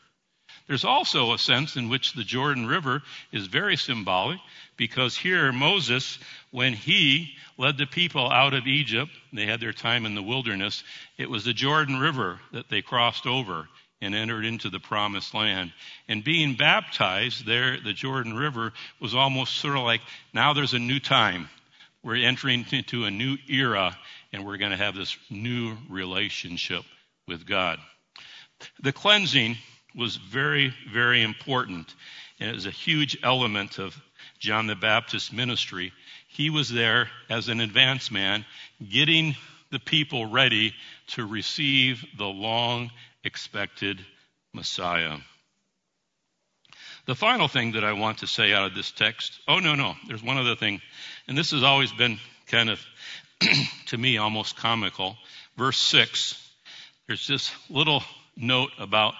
There's 0.68 0.86
also 0.86 1.34
a 1.34 1.38
sense 1.38 1.76
in 1.76 1.90
which 1.90 2.14
the 2.14 2.24
Jordan 2.24 2.66
River 2.66 3.02
is 3.32 3.48
very 3.48 3.76
symbolic 3.76 4.40
because 4.78 5.18
here 5.18 5.52
Moses, 5.52 6.18
when 6.52 6.74
he 6.74 7.34
led 7.58 7.78
the 7.78 7.86
people 7.86 8.32
out 8.32 8.54
of 8.54 8.66
Egypt, 8.66 9.12
they 9.34 9.46
had 9.46 9.60
their 9.60 9.74
time 9.74 10.06
in 10.06 10.16
the 10.16 10.24
wilderness, 10.24 10.84
it 11.18 11.30
was 11.30 11.44
the 11.44 11.54
Jordan 11.54 12.00
River 12.00 12.40
that 12.54 12.70
they 12.70 12.82
crossed 12.82 13.28
over 13.28 13.68
and 14.02 14.16
entered 14.16 14.46
into 14.46 14.70
the 14.70 14.80
promised 14.80 15.34
land. 15.34 15.72
And 16.08 16.24
being 16.24 16.56
baptized 16.56 17.46
there, 17.46 17.78
the 17.80 17.94
Jordan 17.94 18.34
River 18.34 18.74
was 19.00 19.16
almost 19.16 19.58
sort 19.58 19.78
of 19.78 19.84
like, 19.84 20.02
now 20.34 20.54
there's 20.54 20.74
a 20.74 20.80
new 20.80 21.00
time. 21.00 21.50
We're 22.04 22.26
entering 22.26 22.66
into 22.72 23.06
a 23.06 23.12
new 23.12 23.38
era 23.50 23.98
and 24.34 24.46
we're 24.46 24.58
going 24.58 24.72
to 24.72 24.78
have 24.78 24.96
this 24.96 25.16
new 25.30 25.78
relationship 25.90 26.84
with 27.28 27.46
God. 27.46 27.80
The 28.82 28.92
cleansing 28.92 29.58
was 29.96 30.16
very, 30.16 30.74
very 30.92 31.22
important. 31.22 31.94
And 32.40 32.50
it 32.50 32.56
was 32.56 32.66
a 32.66 32.72
huge 32.72 33.18
element 33.24 33.78
of 33.80 33.96
John 34.40 34.68
the 34.68 34.76
Baptist's 34.76 35.32
ministry. 35.32 35.94
He 36.28 36.50
was 36.50 36.70
there 36.70 37.10
as 37.30 37.50
an 37.50 37.62
advance 37.62 38.12
man, 38.12 38.46
getting 38.90 39.36
the 39.72 39.80
people 39.80 40.26
ready 40.26 40.74
to 41.08 41.26
receive 41.26 42.06
the 42.18 42.26
long 42.26 42.92
expected 43.24 44.00
Messiah. 44.54 45.18
The 47.06 47.16
final 47.16 47.48
thing 47.48 47.74
that 47.74 47.84
I 47.84 47.94
want 47.94 48.20
to 48.20 48.28
say 48.28 48.54
out 48.54 48.66
of 48.66 48.76
this 48.76 48.92
text, 48.92 49.40
oh 49.48 49.60
no, 49.60 49.76
no, 49.76 49.96
there's 50.08 50.24
one 50.24 50.38
other 50.38 50.56
thing, 50.56 50.82
and 51.28 51.38
this 51.38 51.52
has 51.52 51.64
always 51.64 51.92
been 51.92 52.18
kind 52.48 52.70
of, 52.70 52.80
to 53.88 53.98
me, 53.98 54.18
almost 54.18 54.56
comical. 54.56 55.18
Verse 55.58 55.78
6, 55.78 56.40
there's 57.08 57.28
this 57.28 57.52
little 57.70 58.04
note 58.38 58.72
about 58.80 59.16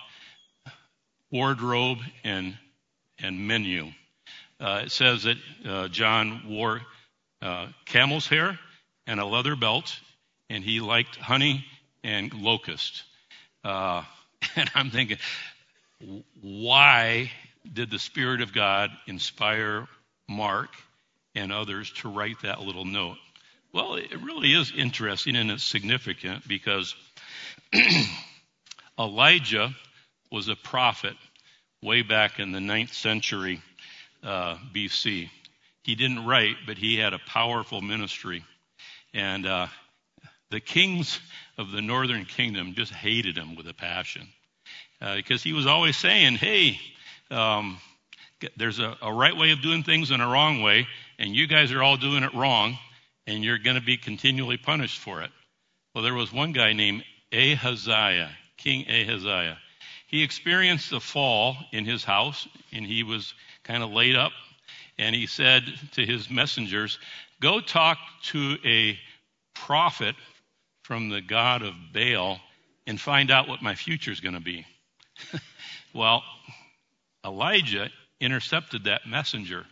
wardrobe 1.34 1.98
and, 2.24 2.56
and 3.18 3.48
menu. 3.48 3.92
Uh, 4.60 4.84
it 4.86 4.92
says 4.92 5.24
that 5.24 5.38
uh, 5.68 5.88
John 5.88 6.44
wore 6.48 6.82
uh, 7.42 7.68
camel's 7.86 8.28
hair 8.28 8.60
and 9.08 9.20
a 9.20 9.26
leather 9.26 9.56
belt, 9.56 10.00
and 10.52 10.64
he 10.64 10.80
liked 10.80 11.16
honey 11.16 11.66
and 12.04 12.32
locust. 12.34 13.04
Uh, 13.64 14.04
and 14.56 14.70
I'm 14.76 14.92
thinking, 14.92 15.18
why 16.42 17.32
did 17.72 17.90
the 17.90 18.00
Spirit 18.00 18.42
of 18.42 18.54
God 18.54 18.92
inspire 19.08 19.88
Mark 20.30 20.70
and 21.34 21.52
others 21.52 21.92
to 21.94 22.10
write 22.10 22.44
that 22.44 22.62
little 22.62 22.86
note? 22.86 23.18
Well, 23.74 23.96
it 23.96 24.22
really 24.22 24.54
is 24.54 24.72
interesting 24.78 25.36
and 25.36 25.50
it's 25.50 25.64
significant 25.64 26.48
because 26.48 26.94
Elijah 29.00 29.74
was 30.34 30.48
a 30.48 30.56
prophet 30.56 31.16
way 31.84 32.02
back 32.02 32.40
in 32.40 32.52
the 32.52 32.62
ninth 32.62 32.94
century 32.94 33.62
uh, 34.24 34.58
BC. 34.74 35.30
He 35.84 35.96
didn't 35.96 36.26
write, 36.26 36.56
but 36.66 36.78
he 36.78 36.98
had 36.98 37.14
a 37.14 37.20
powerful 37.20 37.82
ministry. 37.82 38.44
And 39.14 39.46
uh, 39.46 39.68
the 40.50 40.62
kings 40.62 41.20
of 41.58 41.72
the 41.72 41.82
northern 41.82 42.26
kingdom 42.26 42.74
just 42.74 42.94
hated 42.94 43.38
him 43.38 43.56
with 43.56 43.68
a 43.68 43.74
passion 43.74 44.28
uh, 45.02 45.16
because 45.16 45.44
he 45.44 45.54
was 45.54 45.68
always 45.68 45.98
saying, 45.98 46.36
hey, 46.36 46.80
um, 47.30 47.78
there's 48.58 48.80
a, 48.80 48.96
a 49.02 49.14
right 49.14 49.36
way 49.36 49.52
of 49.52 49.62
doing 49.62 49.84
things 49.84 50.12
and 50.12 50.22
a 50.22 50.28
wrong 50.28 50.62
way, 50.62 50.88
and 51.20 51.36
you 51.36 51.48
guys 51.48 51.72
are 51.72 51.84
all 51.84 51.98
doing 51.98 52.24
it 52.24 52.34
wrong, 52.34 52.78
and 53.28 53.44
you're 53.44 53.58
going 53.58 53.76
to 53.76 53.82
be 53.82 53.98
continually 53.98 54.58
punished 54.58 55.00
for 55.00 55.22
it. 55.22 55.32
Well, 55.94 56.04
there 56.04 56.14
was 56.14 56.32
one 56.32 56.54
guy 56.54 56.74
named 56.74 57.04
Ahaziah, 57.32 58.32
King 58.58 58.86
Ahaziah. 58.88 59.58
He 60.14 60.22
experienced 60.22 60.92
a 60.92 61.00
fall 61.00 61.58
in 61.72 61.86
his 61.86 62.04
house, 62.04 62.48
and 62.72 62.86
he 62.86 63.02
was 63.02 63.34
kind 63.64 63.82
of 63.82 63.90
laid 63.90 64.16
up, 64.16 64.32
and 65.00 65.16
he 65.16 65.26
said 65.26 65.64
to 65.94 66.06
his 66.06 66.30
messengers, 66.30 67.00
Go 67.42 67.60
talk 67.60 67.98
to 68.26 68.58
a 68.64 69.00
prophet 69.56 70.16
from 70.84 71.10
the 71.10 71.20
God 71.20 71.64
of 71.64 71.74
Baal 71.92 72.40
and 72.86 73.02
find 73.02 73.32
out 73.32 73.48
what 73.48 73.64
my 73.64 73.74
future 73.74 74.12
is 74.12 74.20
going 74.20 74.36
to 74.36 74.40
be. 74.40 74.68
well, 75.96 76.22
Elijah 77.26 77.90
intercepted 78.20 78.84
that 78.84 79.08
messenger 79.08 79.66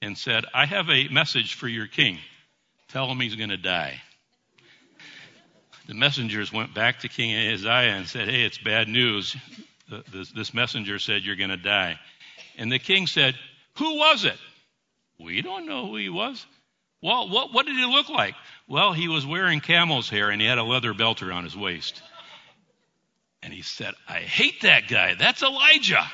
and 0.00 0.16
said, 0.16 0.44
I 0.54 0.66
have 0.66 0.88
a 0.88 1.08
message 1.08 1.54
for 1.54 1.66
your 1.66 1.88
king. 1.88 2.20
Tell 2.90 3.10
him 3.10 3.18
he's 3.18 3.34
going 3.34 3.50
to 3.50 3.56
die. 3.56 4.00
The 5.86 5.94
messengers 5.94 6.52
went 6.52 6.74
back 6.74 7.00
to 7.00 7.08
King 7.08 7.34
Ahaziah 7.34 7.96
and 7.96 8.06
said, 8.06 8.28
Hey, 8.28 8.44
it's 8.44 8.58
bad 8.58 8.88
news. 8.88 9.36
This 10.34 10.54
messenger 10.54 10.98
said 10.98 11.22
you're 11.22 11.36
going 11.36 11.50
to 11.50 11.56
die. 11.56 11.98
And 12.56 12.72
the 12.72 12.78
king 12.78 13.06
said, 13.06 13.34
Who 13.76 13.98
was 13.98 14.24
it? 14.24 14.38
We 15.18 15.42
don't 15.42 15.66
know 15.66 15.86
who 15.86 15.96
he 15.96 16.08
was. 16.08 16.44
Well, 17.02 17.28
what, 17.28 17.52
what 17.52 17.66
did 17.66 17.76
he 17.76 17.84
look 17.84 18.08
like? 18.08 18.34
Well, 18.66 18.94
he 18.94 19.08
was 19.08 19.26
wearing 19.26 19.60
camel's 19.60 20.08
hair 20.08 20.30
and 20.30 20.40
he 20.40 20.48
had 20.48 20.56
a 20.58 20.64
leather 20.64 20.94
belt 20.94 21.22
around 21.22 21.44
his 21.44 21.56
waist. 21.56 22.02
And 23.42 23.52
he 23.52 23.60
said, 23.60 23.92
I 24.08 24.20
hate 24.20 24.62
that 24.62 24.88
guy. 24.88 25.14
That's 25.14 25.42
Elijah. 25.42 26.10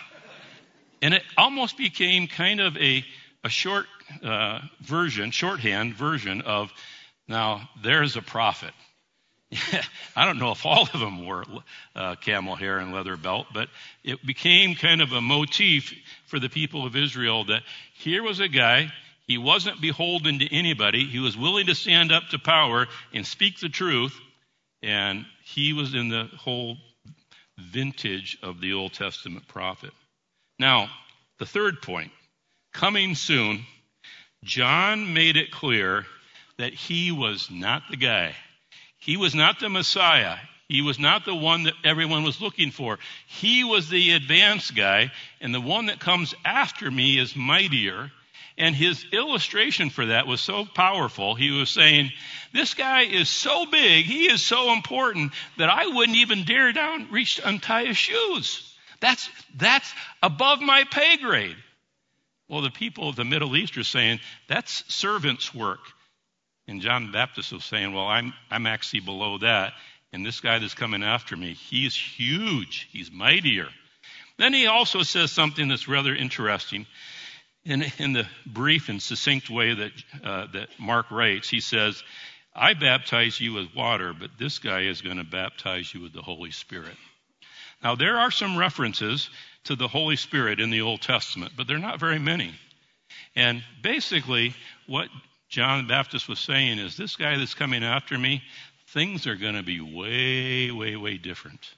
And 1.01 1.15
it 1.15 1.23
almost 1.39 1.79
became 1.79 2.27
kind 2.27 2.61
of 2.61 2.77
a, 2.77 3.05
a 3.45 3.49
short 3.49 3.87
uh, 4.25 4.61
version, 4.81 5.31
shorthand 5.31 5.95
version 5.95 6.41
of, 6.41 6.73
now 7.29 7.69
there's 7.83 8.17
a 8.17 8.23
prophet. 8.23 8.73
I 10.17 10.25
don't 10.25 10.39
know 10.39 10.53
if 10.53 10.65
all 10.65 10.83
of 10.83 11.01
them 11.01 11.27
wore 11.27 11.45
uh, 11.97 12.15
camel 12.17 12.55
hair 12.55 12.79
and 12.79 12.93
leather 12.93 13.17
belt, 13.17 13.47
but 13.53 13.69
it 14.05 14.25
became 14.25 14.75
kind 14.75 15.01
of 15.01 15.13
a 15.13 15.21
motif 15.21 15.93
for 16.27 16.39
the 16.39 16.49
people 16.49 16.87
of 16.87 16.95
Israel 16.95 17.45
that 17.47 17.63
here 17.95 18.23
was 18.23 18.39
a 18.39 18.49
guy, 18.49 18.93
he 19.27 19.39
wasn't 19.39 19.81
beholden 19.81 20.39
to 20.39 20.55
anybody, 20.55 21.05
he 21.05 21.19
was 21.19 21.37
willing 21.37 21.67
to 21.67 21.75
stand 21.75 22.13
up 22.13 22.29
to 22.31 22.39
power 22.39 22.87
and 23.13 23.27
speak 23.27 23.59
the 23.59 23.69
truth, 23.69 24.17
and 24.83 25.27
he 25.45 25.73
was 25.73 25.95
in 25.95 26.09
the 26.09 26.29
whole 26.39 26.77
vintage 27.59 28.39
of 28.43 28.61
the 28.61 28.73
Old 28.73 28.93
Testament 28.93 29.49
prophet. 29.49 29.91
Now, 30.59 30.91
the 31.39 31.47
third 31.47 31.83
point 31.83 32.13
coming 32.73 33.17
soon, 33.17 33.65
John 34.45 35.13
made 35.13 35.37
it 35.37 35.51
clear 35.51 36.07
that 36.59 36.73
he 36.73 37.11
was 37.11 37.51
not 37.51 37.83
the 37.91 37.97
guy. 37.97 38.35
He 39.01 39.17
was 39.17 39.35
not 39.35 39.59
the 39.59 39.69
Messiah. 39.69 40.37
He 40.69 40.83
was 40.83 40.99
not 40.99 41.25
the 41.25 41.35
one 41.35 41.65
that 41.65 41.75
everyone 41.83 42.23
was 42.23 42.41
looking 42.41 42.71
for. 42.71 42.99
He 43.27 43.65
was 43.65 43.89
the 43.89 44.13
advanced 44.13 44.77
guy, 44.77 45.11
and 45.41 45.53
the 45.53 45.61
one 45.61 45.87
that 45.87 45.99
comes 45.99 46.35
after 46.45 46.89
me 46.89 47.19
is 47.19 47.35
mightier. 47.35 48.13
And 48.57 48.77
his 48.77 49.05
illustration 49.13 49.89
for 49.89 50.07
that 50.07 50.27
was 50.27 50.41
so 50.41 50.67
powerful. 50.67 51.35
He 51.35 51.51
was 51.51 51.71
saying, 51.71 52.13
This 52.53 52.75
guy 52.75 53.03
is 53.03 53.29
so 53.29 53.67
big, 53.67 54.05
he 54.05 54.31
is 54.31 54.43
so 54.43 54.73
important 54.73 55.33
that 55.57 55.71
I 55.71 55.87
wouldn't 55.87 56.19
even 56.19 56.45
dare 56.45 56.73
down 56.73 57.09
reach 57.11 57.37
to 57.37 57.49
untie 57.49 57.87
his 57.87 57.97
shoes. 57.97 58.77
That's, 59.01 59.29
that's 59.57 59.93
above 60.23 60.61
my 60.61 60.85
pay 60.85 61.17
grade. 61.17 61.57
Well, 62.49 62.61
the 62.61 62.71
people 62.71 63.09
of 63.09 63.17
the 63.17 63.25
Middle 63.25 63.57
East 63.57 63.79
are 63.79 63.83
saying, 63.83 64.21
That's 64.47 64.85
servant's 64.95 65.55
work. 65.55 65.81
And 66.71 66.81
John 66.81 67.07
the 67.07 67.13
Baptist 67.13 67.53
was 67.53 67.65
saying, 67.65 67.93
Well, 67.93 68.07
I'm, 68.07 68.33
I'm 68.49 68.65
actually 68.65 69.01
below 69.01 69.39
that. 69.39 69.73
And 70.13 70.25
this 70.25 70.39
guy 70.41 70.61
that's 70.61 70.75
coming 70.75 71.03
after 71.03 71.37
me, 71.37 71.55
he's 71.55 71.97
huge. 71.97 72.89
He's 72.93 73.11
mightier. 73.11 73.67
Then 74.39 74.55
he 74.55 74.67
also 74.67 75.03
says 75.03 75.33
something 75.33 75.67
that's 75.67 75.89
rather 75.89 76.15
interesting. 76.15 76.87
In, 77.65 77.85
in 77.99 78.13
the 78.13 78.27
brief 78.47 78.89
and 78.89 79.03
succinct 79.03 79.51
way 79.51 79.75
that, 79.75 79.93
uh, 80.25 80.47
that 80.53 80.69
Mark 80.79 81.11
writes, 81.11 81.49
he 81.49 81.61
says, 81.61 82.03
I 82.55 82.75
baptize 82.75 83.41
you 83.41 83.53
with 83.53 83.75
water, 83.75 84.15
but 84.19 84.31
this 84.39 84.61
guy 84.61 84.83
is 84.83 85.03
going 85.03 85.19
to 85.19 85.25
baptize 85.25 85.93
you 85.93 86.01
with 86.01 86.13
the 86.13 86.23
Holy 86.23 86.53
Spirit. 86.53 86.97
Now, 87.83 87.97
there 87.97 88.17
are 88.17 88.31
some 88.31 88.57
references 88.57 89.29
to 89.65 89.75
the 89.75 89.89
Holy 89.89 90.17
Spirit 90.17 90.61
in 90.61 90.71
the 90.71 90.83
Old 90.83 91.03
Testament, 91.03 91.53
but 91.57 91.67
they're 91.67 91.79
not 91.79 92.01
very 92.01 92.21
many. 92.21 92.55
And 93.35 93.63
basically, 93.83 94.55
what 94.87 95.09
John 95.51 95.83
the 95.83 95.89
Baptist 95.89 96.29
was 96.29 96.39
saying 96.39 96.79
is 96.79 96.97
this 96.97 97.17
guy 97.17 97.37
that's 97.37 97.55
coming 97.55 97.83
after 97.83 98.17
me, 98.17 98.43
things 98.89 99.27
are 99.27 99.35
going 99.35 99.57
to 99.57 99.65
be 99.65 99.81
way, 99.81 100.71
way, 100.71 100.95
way 100.95 101.19
different. 101.19 101.69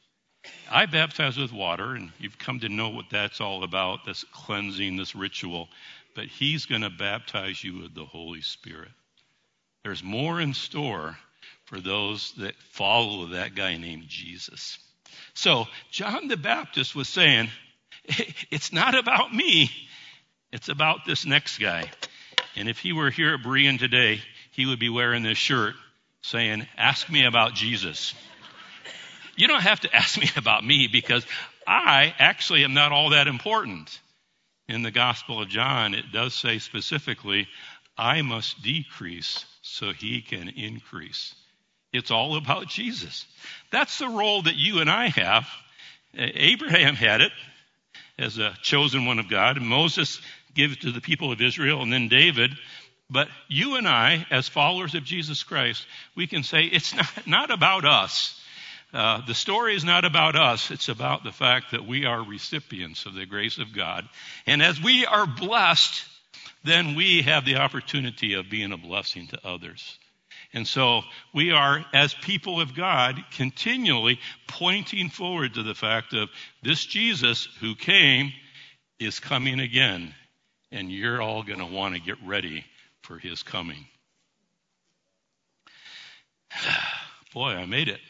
I 0.70 0.84
baptize 0.86 1.38
with 1.38 1.52
water, 1.52 1.94
and 1.94 2.12
you've 2.18 2.38
come 2.38 2.60
to 2.60 2.68
know 2.68 2.90
what 2.90 3.06
that's 3.10 3.40
all 3.40 3.64
about 3.64 4.04
this 4.04 4.24
cleansing, 4.32 4.96
this 4.96 5.14
ritual. 5.14 5.68
But 6.14 6.26
he's 6.26 6.66
going 6.66 6.82
to 6.82 6.90
baptize 6.90 7.64
you 7.64 7.78
with 7.80 7.94
the 7.94 8.04
Holy 8.04 8.42
Spirit. 8.42 8.90
There's 9.84 10.02
more 10.02 10.38
in 10.38 10.52
store 10.52 11.16
for 11.64 11.80
those 11.80 12.32
that 12.38 12.54
follow 12.72 13.28
that 13.28 13.54
guy 13.54 13.78
named 13.78 14.08
Jesus. 14.08 14.78
So, 15.32 15.66
John 15.90 16.28
the 16.28 16.36
Baptist 16.36 16.94
was 16.94 17.08
saying, 17.08 17.48
It's 18.50 18.72
not 18.72 18.94
about 18.94 19.34
me, 19.34 19.70
it's 20.52 20.68
about 20.68 21.06
this 21.06 21.24
next 21.24 21.56
guy. 21.58 21.90
And 22.56 22.68
if 22.68 22.78
he 22.78 22.92
were 22.92 23.10
here 23.10 23.34
at 23.34 23.42
Berean 23.42 23.78
today, 23.78 24.20
he 24.50 24.66
would 24.66 24.78
be 24.78 24.88
wearing 24.88 25.22
this 25.22 25.38
shirt 25.38 25.74
saying, 26.22 26.66
Ask 26.76 27.10
me 27.10 27.24
about 27.24 27.54
Jesus. 27.54 28.14
You 29.36 29.48
don't 29.48 29.62
have 29.62 29.80
to 29.80 29.94
ask 29.94 30.18
me 30.18 30.30
about 30.36 30.64
me 30.64 30.88
because 30.90 31.26
I 31.66 32.14
actually 32.18 32.64
am 32.64 32.74
not 32.74 32.92
all 32.92 33.10
that 33.10 33.26
important. 33.26 33.98
In 34.68 34.82
the 34.82 34.90
Gospel 34.90 35.42
of 35.42 35.48
John, 35.48 35.94
it 35.94 36.12
does 36.12 36.34
say 36.34 36.58
specifically, 36.58 37.48
I 37.98 38.22
must 38.22 38.62
decrease 38.62 39.44
so 39.60 39.92
he 39.92 40.22
can 40.22 40.48
increase. 40.48 41.34
It's 41.92 42.10
all 42.10 42.36
about 42.36 42.68
Jesus. 42.68 43.26
That's 43.70 43.98
the 43.98 44.08
role 44.08 44.42
that 44.42 44.54
you 44.54 44.80
and 44.80 44.88
I 44.88 45.08
have. 45.08 45.46
Abraham 46.14 46.94
had 46.94 47.20
it 47.20 47.32
as 48.18 48.38
a 48.38 48.54
chosen 48.62 49.04
one 49.04 49.18
of 49.18 49.28
God, 49.28 49.56
and 49.56 49.66
Moses 49.66 50.20
gave 50.54 50.72
it 50.72 50.80
to 50.82 50.92
the 50.92 51.00
people 51.00 51.32
of 51.32 51.40
Israel, 51.40 51.82
and 51.82 51.92
then 51.92 52.08
David. 52.08 52.52
But 53.10 53.28
you 53.48 53.76
and 53.76 53.86
I, 53.86 54.26
as 54.30 54.48
followers 54.48 54.94
of 54.94 55.04
Jesus 55.04 55.42
Christ, 55.42 55.86
we 56.16 56.26
can 56.26 56.42
say 56.42 56.64
it's 56.64 56.94
not, 56.94 57.26
not 57.26 57.50
about 57.50 57.84
us. 57.84 58.38
Uh, 58.92 59.24
the 59.26 59.34
story 59.34 59.74
is 59.74 59.84
not 59.84 60.04
about 60.04 60.36
us. 60.36 60.70
It's 60.70 60.88
about 60.88 61.24
the 61.24 61.32
fact 61.32 61.70
that 61.70 61.86
we 61.86 62.04
are 62.04 62.22
recipients 62.22 63.06
of 63.06 63.14
the 63.14 63.24
grace 63.24 63.58
of 63.58 63.74
God. 63.74 64.06
And 64.46 64.62
as 64.62 64.80
we 64.80 65.06
are 65.06 65.26
blessed, 65.26 66.04
then 66.64 66.94
we 66.94 67.22
have 67.22 67.44
the 67.44 67.56
opportunity 67.56 68.34
of 68.34 68.50
being 68.50 68.72
a 68.72 68.76
blessing 68.76 69.28
to 69.28 69.46
others. 69.46 69.98
And 70.52 70.68
so 70.68 71.02
we 71.32 71.50
are, 71.52 71.84
as 71.94 72.12
people 72.12 72.60
of 72.60 72.74
God, 72.74 73.18
continually 73.36 74.20
pointing 74.46 75.08
forward 75.08 75.54
to 75.54 75.62
the 75.62 75.74
fact 75.74 76.12
of 76.12 76.28
this 76.62 76.84
Jesus 76.84 77.48
who 77.60 77.74
came 77.74 78.32
is 78.98 79.18
coming 79.18 79.60
again. 79.60 80.14
And 80.72 80.90
you're 80.90 81.22
all 81.22 81.42
going 81.42 81.58
to 81.58 81.66
want 81.66 81.94
to 81.94 82.00
get 82.00 82.16
ready 82.24 82.64
for 83.02 83.18
his 83.18 83.42
coming. 83.42 83.86
Boy, 87.34 87.50
I 87.50 87.66
made 87.66 87.88
it. 87.88 88.00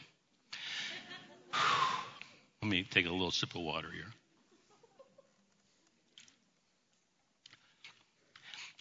Let 2.61 2.71
me 2.71 2.87
take 2.89 3.05
a 3.05 3.11
little 3.11 3.31
sip 3.31 3.53
of 3.55 3.61
water 3.61 3.89
here. 3.93 4.07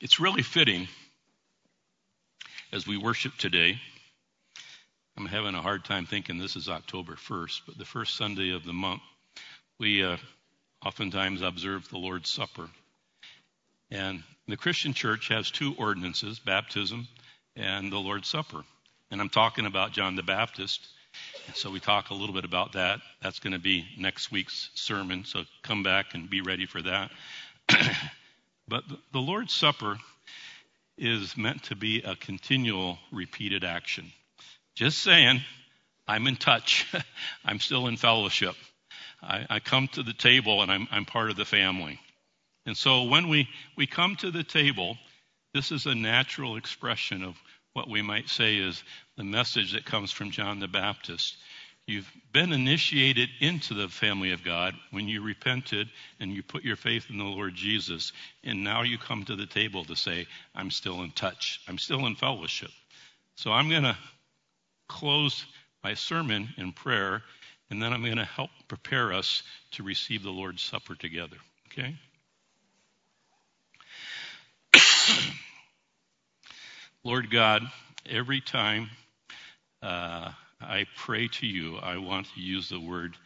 It's 0.00 0.18
really 0.18 0.42
fitting 0.42 0.88
as 2.72 2.86
we 2.86 2.96
worship 2.96 3.36
today. 3.36 3.80
I'm 5.16 5.26
having 5.26 5.54
a 5.54 5.60
hard 5.62 5.84
time 5.84 6.06
thinking 6.06 6.38
this 6.38 6.56
is 6.56 6.68
October 6.68 7.14
1st, 7.14 7.60
but 7.66 7.78
the 7.78 7.84
first 7.84 8.16
Sunday 8.16 8.54
of 8.54 8.64
the 8.64 8.72
month, 8.72 9.02
we 9.78 10.02
uh, 10.02 10.16
oftentimes 10.84 11.42
observe 11.42 11.88
the 11.88 11.98
Lord's 11.98 12.30
Supper. 12.30 12.68
And 13.92 14.22
the 14.48 14.56
Christian 14.56 14.94
church 14.94 15.28
has 15.28 15.50
two 15.50 15.74
ordinances 15.76 16.38
baptism 16.38 17.06
and 17.56 17.92
the 17.92 17.98
Lord's 17.98 18.26
Supper. 18.26 18.62
And 19.10 19.20
I'm 19.20 19.28
talking 19.28 19.66
about 19.66 19.92
John 19.92 20.16
the 20.16 20.22
Baptist. 20.22 20.80
So 21.54 21.70
we 21.70 21.78
talk 21.78 22.08
a 22.08 22.14
little 22.14 22.34
bit 22.34 22.46
about 22.46 22.72
that. 22.72 23.00
That's 23.20 23.38
going 23.38 23.52
to 23.52 23.58
be 23.58 23.86
next 23.98 24.32
week's 24.32 24.70
sermon. 24.74 25.26
So 25.26 25.42
come 25.62 25.82
back 25.82 26.14
and 26.14 26.30
be 26.30 26.40
ready 26.40 26.64
for 26.64 26.80
that. 26.80 27.10
but 28.66 28.84
the 29.12 29.20
Lord's 29.20 29.52
Supper 29.52 29.98
is 30.96 31.36
meant 31.36 31.64
to 31.64 31.76
be 31.76 32.00
a 32.00 32.16
continual 32.16 32.98
repeated 33.12 33.62
action. 33.62 34.10
Just 34.74 35.00
saying, 35.00 35.42
I'm 36.08 36.26
in 36.26 36.36
touch. 36.36 36.90
I'm 37.44 37.60
still 37.60 37.88
in 37.88 37.98
fellowship. 37.98 38.54
I, 39.22 39.44
I 39.50 39.60
come 39.60 39.88
to 39.88 40.02
the 40.02 40.14
table 40.14 40.62
and 40.62 40.72
I'm, 40.72 40.88
I'm 40.90 41.04
part 41.04 41.28
of 41.28 41.36
the 41.36 41.44
family. 41.44 42.00
And 42.66 42.76
so 42.76 43.04
when 43.04 43.28
we, 43.28 43.48
we 43.76 43.86
come 43.86 44.16
to 44.16 44.30
the 44.30 44.44
table, 44.44 44.96
this 45.54 45.72
is 45.72 45.86
a 45.86 45.94
natural 45.94 46.56
expression 46.56 47.22
of 47.22 47.36
what 47.74 47.88
we 47.88 48.02
might 48.02 48.28
say 48.28 48.56
is 48.56 48.82
the 49.16 49.24
message 49.24 49.72
that 49.72 49.84
comes 49.84 50.12
from 50.12 50.30
John 50.30 50.60
the 50.60 50.68
Baptist. 50.68 51.36
You've 51.86 52.10
been 52.32 52.52
initiated 52.52 53.28
into 53.40 53.74
the 53.74 53.88
family 53.88 54.30
of 54.32 54.44
God 54.44 54.74
when 54.92 55.08
you 55.08 55.22
repented 55.22 55.88
and 56.20 56.30
you 56.32 56.42
put 56.42 56.62
your 56.62 56.76
faith 56.76 57.06
in 57.10 57.18
the 57.18 57.24
Lord 57.24 57.54
Jesus. 57.54 58.12
And 58.44 58.62
now 58.62 58.82
you 58.82 58.98
come 58.98 59.24
to 59.24 59.34
the 59.34 59.46
table 59.46 59.84
to 59.86 59.96
say, 59.96 60.26
I'm 60.54 60.70
still 60.70 61.02
in 61.02 61.10
touch. 61.10 61.60
I'm 61.66 61.78
still 61.78 62.06
in 62.06 62.14
fellowship. 62.14 62.70
So 63.36 63.50
I'm 63.50 63.68
going 63.68 63.82
to 63.82 63.96
close 64.88 65.44
my 65.82 65.94
sermon 65.94 66.48
in 66.56 66.70
prayer, 66.72 67.22
and 67.70 67.82
then 67.82 67.92
I'm 67.92 68.04
going 68.04 68.16
to 68.18 68.24
help 68.24 68.50
prepare 68.68 69.12
us 69.12 69.42
to 69.72 69.82
receive 69.82 70.22
the 70.22 70.30
Lord's 70.30 70.62
Supper 70.62 70.94
together. 70.94 71.36
Okay? 71.72 71.96
Lord 77.04 77.30
God, 77.30 77.62
every 78.08 78.40
time 78.40 78.90
uh, 79.82 80.32
I 80.60 80.86
pray 80.96 81.28
to 81.28 81.46
you, 81.46 81.76
I 81.78 81.98
want 81.98 82.26
to 82.34 82.40
use 82.40 82.68
the 82.68 82.80
word 82.80 83.16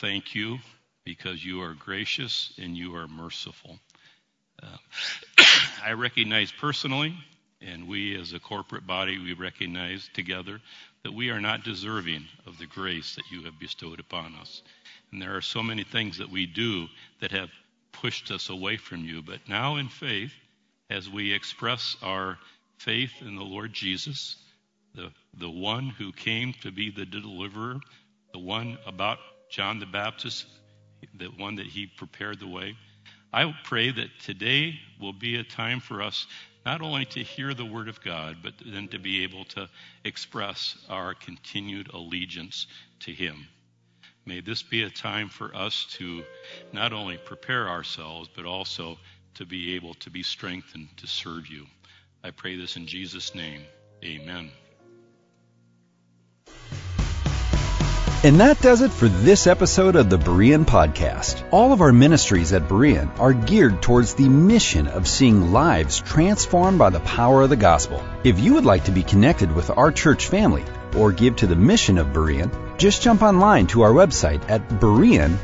thank 0.00 0.34
you 0.34 0.58
because 1.04 1.44
you 1.44 1.62
are 1.62 1.74
gracious 1.74 2.52
and 2.58 2.76
you 2.76 2.94
are 2.96 3.08
merciful. 3.08 3.78
Uh, 4.62 4.76
I 5.84 5.92
recognize 5.92 6.52
personally, 6.52 7.14
and 7.60 7.88
we 7.88 8.18
as 8.20 8.32
a 8.32 8.40
corporate 8.40 8.86
body, 8.86 9.18
we 9.18 9.34
recognize 9.34 10.08
together 10.14 10.60
that 11.04 11.12
we 11.12 11.30
are 11.30 11.40
not 11.40 11.64
deserving 11.64 12.26
of 12.46 12.58
the 12.58 12.66
grace 12.66 13.16
that 13.16 13.30
you 13.30 13.42
have 13.44 13.58
bestowed 13.58 14.00
upon 14.00 14.34
us. 14.40 14.62
And 15.10 15.20
there 15.20 15.36
are 15.36 15.42
so 15.42 15.62
many 15.62 15.84
things 15.84 16.18
that 16.18 16.30
we 16.30 16.46
do 16.46 16.86
that 17.20 17.32
have 17.32 17.50
pushed 17.92 18.30
us 18.30 18.48
away 18.48 18.76
from 18.76 19.04
you. 19.04 19.22
But 19.22 19.40
now 19.48 19.76
in 19.76 19.88
faith, 19.88 20.32
as 20.92 21.08
we 21.08 21.32
express 21.32 21.96
our 22.02 22.38
faith 22.76 23.12
in 23.22 23.34
the 23.34 23.42
Lord 23.42 23.72
Jesus, 23.72 24.36
the, 24.94 25.10
the 25.38 25.50
one 25.50 25.88
who 25.88 26.12
came 26.12 26.52
to 26.62 26.70
be 26.70 26.90
the 26.90 27.06
deliverer, 27.06 27.80
the 28.32 28.38
one 28.38 28.76
about 28.86 29.18
John 29.50 29.78
the 29.78 29.86
Baptist, 29.86 30.44
the 31.18 31.28
one 31.38 31.56
that 31.56 31.66
he 31.66 31.86
prepared 31.86 32.40
the 32.40 32.46
way. 32.46 32.76
I 33.32 33.54
pray 33.64 33.90
that 33.90 34.10
today 34.22 34.78
will 35.00 35.14
be 35.14 35.36
a 35.36 35.44
time 35.44 35.80
for 35.80 36.02
us 36.02 36.26
not 36.66 36.82
only 36.82 37.06
to 37.06 37.20
hear 37.20 37.54
the 37.54 37.64
word 37.64 37.88
of 37.88 38.02
God, 38.02 38.36
but 38.42 38.52
then 38.64 38.86
to 38.88 38.98
be 38.98 39.24
able 39.24 39.46
to 39.46 39.68
express 40.04 40.76
our 40.90 41.14
continued 41.14 41.88
allegiance 41.94 42.66
to 43.00 43.12
him. 43.12 43.48
May 44.26 44.40
this 44.40 44.62
be 44.62 44.82
a 44.82 44.90
time 44.90 45.28
for 45.28 45.54
us 45.56 45.86
to 45.92 46.22
not 46.72 46.92
only 46.92 47.16
prepare 47.16 47.68
ourselves, 47.68 48.28
but 48.36 48.44
also 48.44 48.98
to 49.34 49.46
be 49.46 49.74
able 49.74 49.94
to 49.94 50.10
be 50.10 50.22
strengthened 50.22 50.88
to 50.98 51.06
serve 51.06 51.48
you. 51.48 51.66
I 52.22 52.30
pray 52.30 52.56
this 52.56 52.76
in 52.76 52.86
Jesus' 52.86 53.34
name. 53.34 53.62
Amen. 54.04 54.50
And 58.24 58.38
that 58.38 58.60
does 58.60 58.82
it 58.82 58.92
for 58.92 59.08
this 59.08 59.48
episode 59.48 59.96
of 59.96 60.08
the 60.08 60.16
Berean 60.16 60.64
Podcast. 60.64 61.42
All 61.50 61.72
of 61.72 61.80
our 61.80 61.90
ministries 61.90 62.52
at 62.52 62.68
Berean 62.68 63.18
are 63.18 63.32
geared 63.32 63.82
towards 63.82 64.14
the 64.14 64.28
mission 64.28 64.86
of 64.86 65.08
seeing 65.08 65.50
lives 65.50 65.98
transformed 65.98 66.78
by 66.78 66.90
the 66.90 67.00
power 67.00 67.42
of 67.42 67.50
the 67.50 67.56
gospel. 67.56 68.00
If 68.22 68.38
you 68.38 68.54
would 68.54 68.64
like 68.64 68.84
to 68.84 68.92
be 68.92 69.02
connected 69.02 69.50
with 69.50 69.70
our 69.70 69.90
church 69.90 70.28
family 70.28 70.62
or 70.96 71.10
give 71.10 71.34
to 71.36 71.48
the 71.48 71.56
mission 71.56 71.98
of 71.98 72.12
Berean, 72.12 72.78
just 72.78 73.02
jump 73.02 73.22
online 73.22 73.66
to 73.68 73.82
our 73.82 73.90
website 73.90 74.48
at 74.48 74.68
bereanmn.com. 74.68 75.38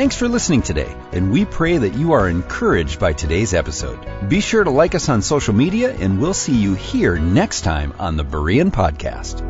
Thanks 0.00 0.16
for 0.16 0.28
listening 0.28 0.62
today, 0.62 0.96
and 1.12 1.30
we 1.30 1.44
pray 1.44 1.76
that 1.76 1.92
you 1.92 2.12
are 2.12 2.26
encouraged 2.26 2.98
by 2.98 3.12
today's 3.12 3.52
episode. 3.52 3.98
Be 4.30 4.40
sure 4.40 4.64
to 4.64 4.70
like 4.70 4.94
us 4.94 5.10
on 5.10 5.20
social 5.20 5.52
media, 5.52 5.92
and 5.92 6.18
we'll 6.18 6.32
see 6.32 6.56
you 6.56 6.72
here 6.72 7.18
next 7.18 7.60
time 7.60 7.92
on 7.98 8.16
the 8.16 8.24
Berean 8.24 8.70
Podcast. 8.70 9.49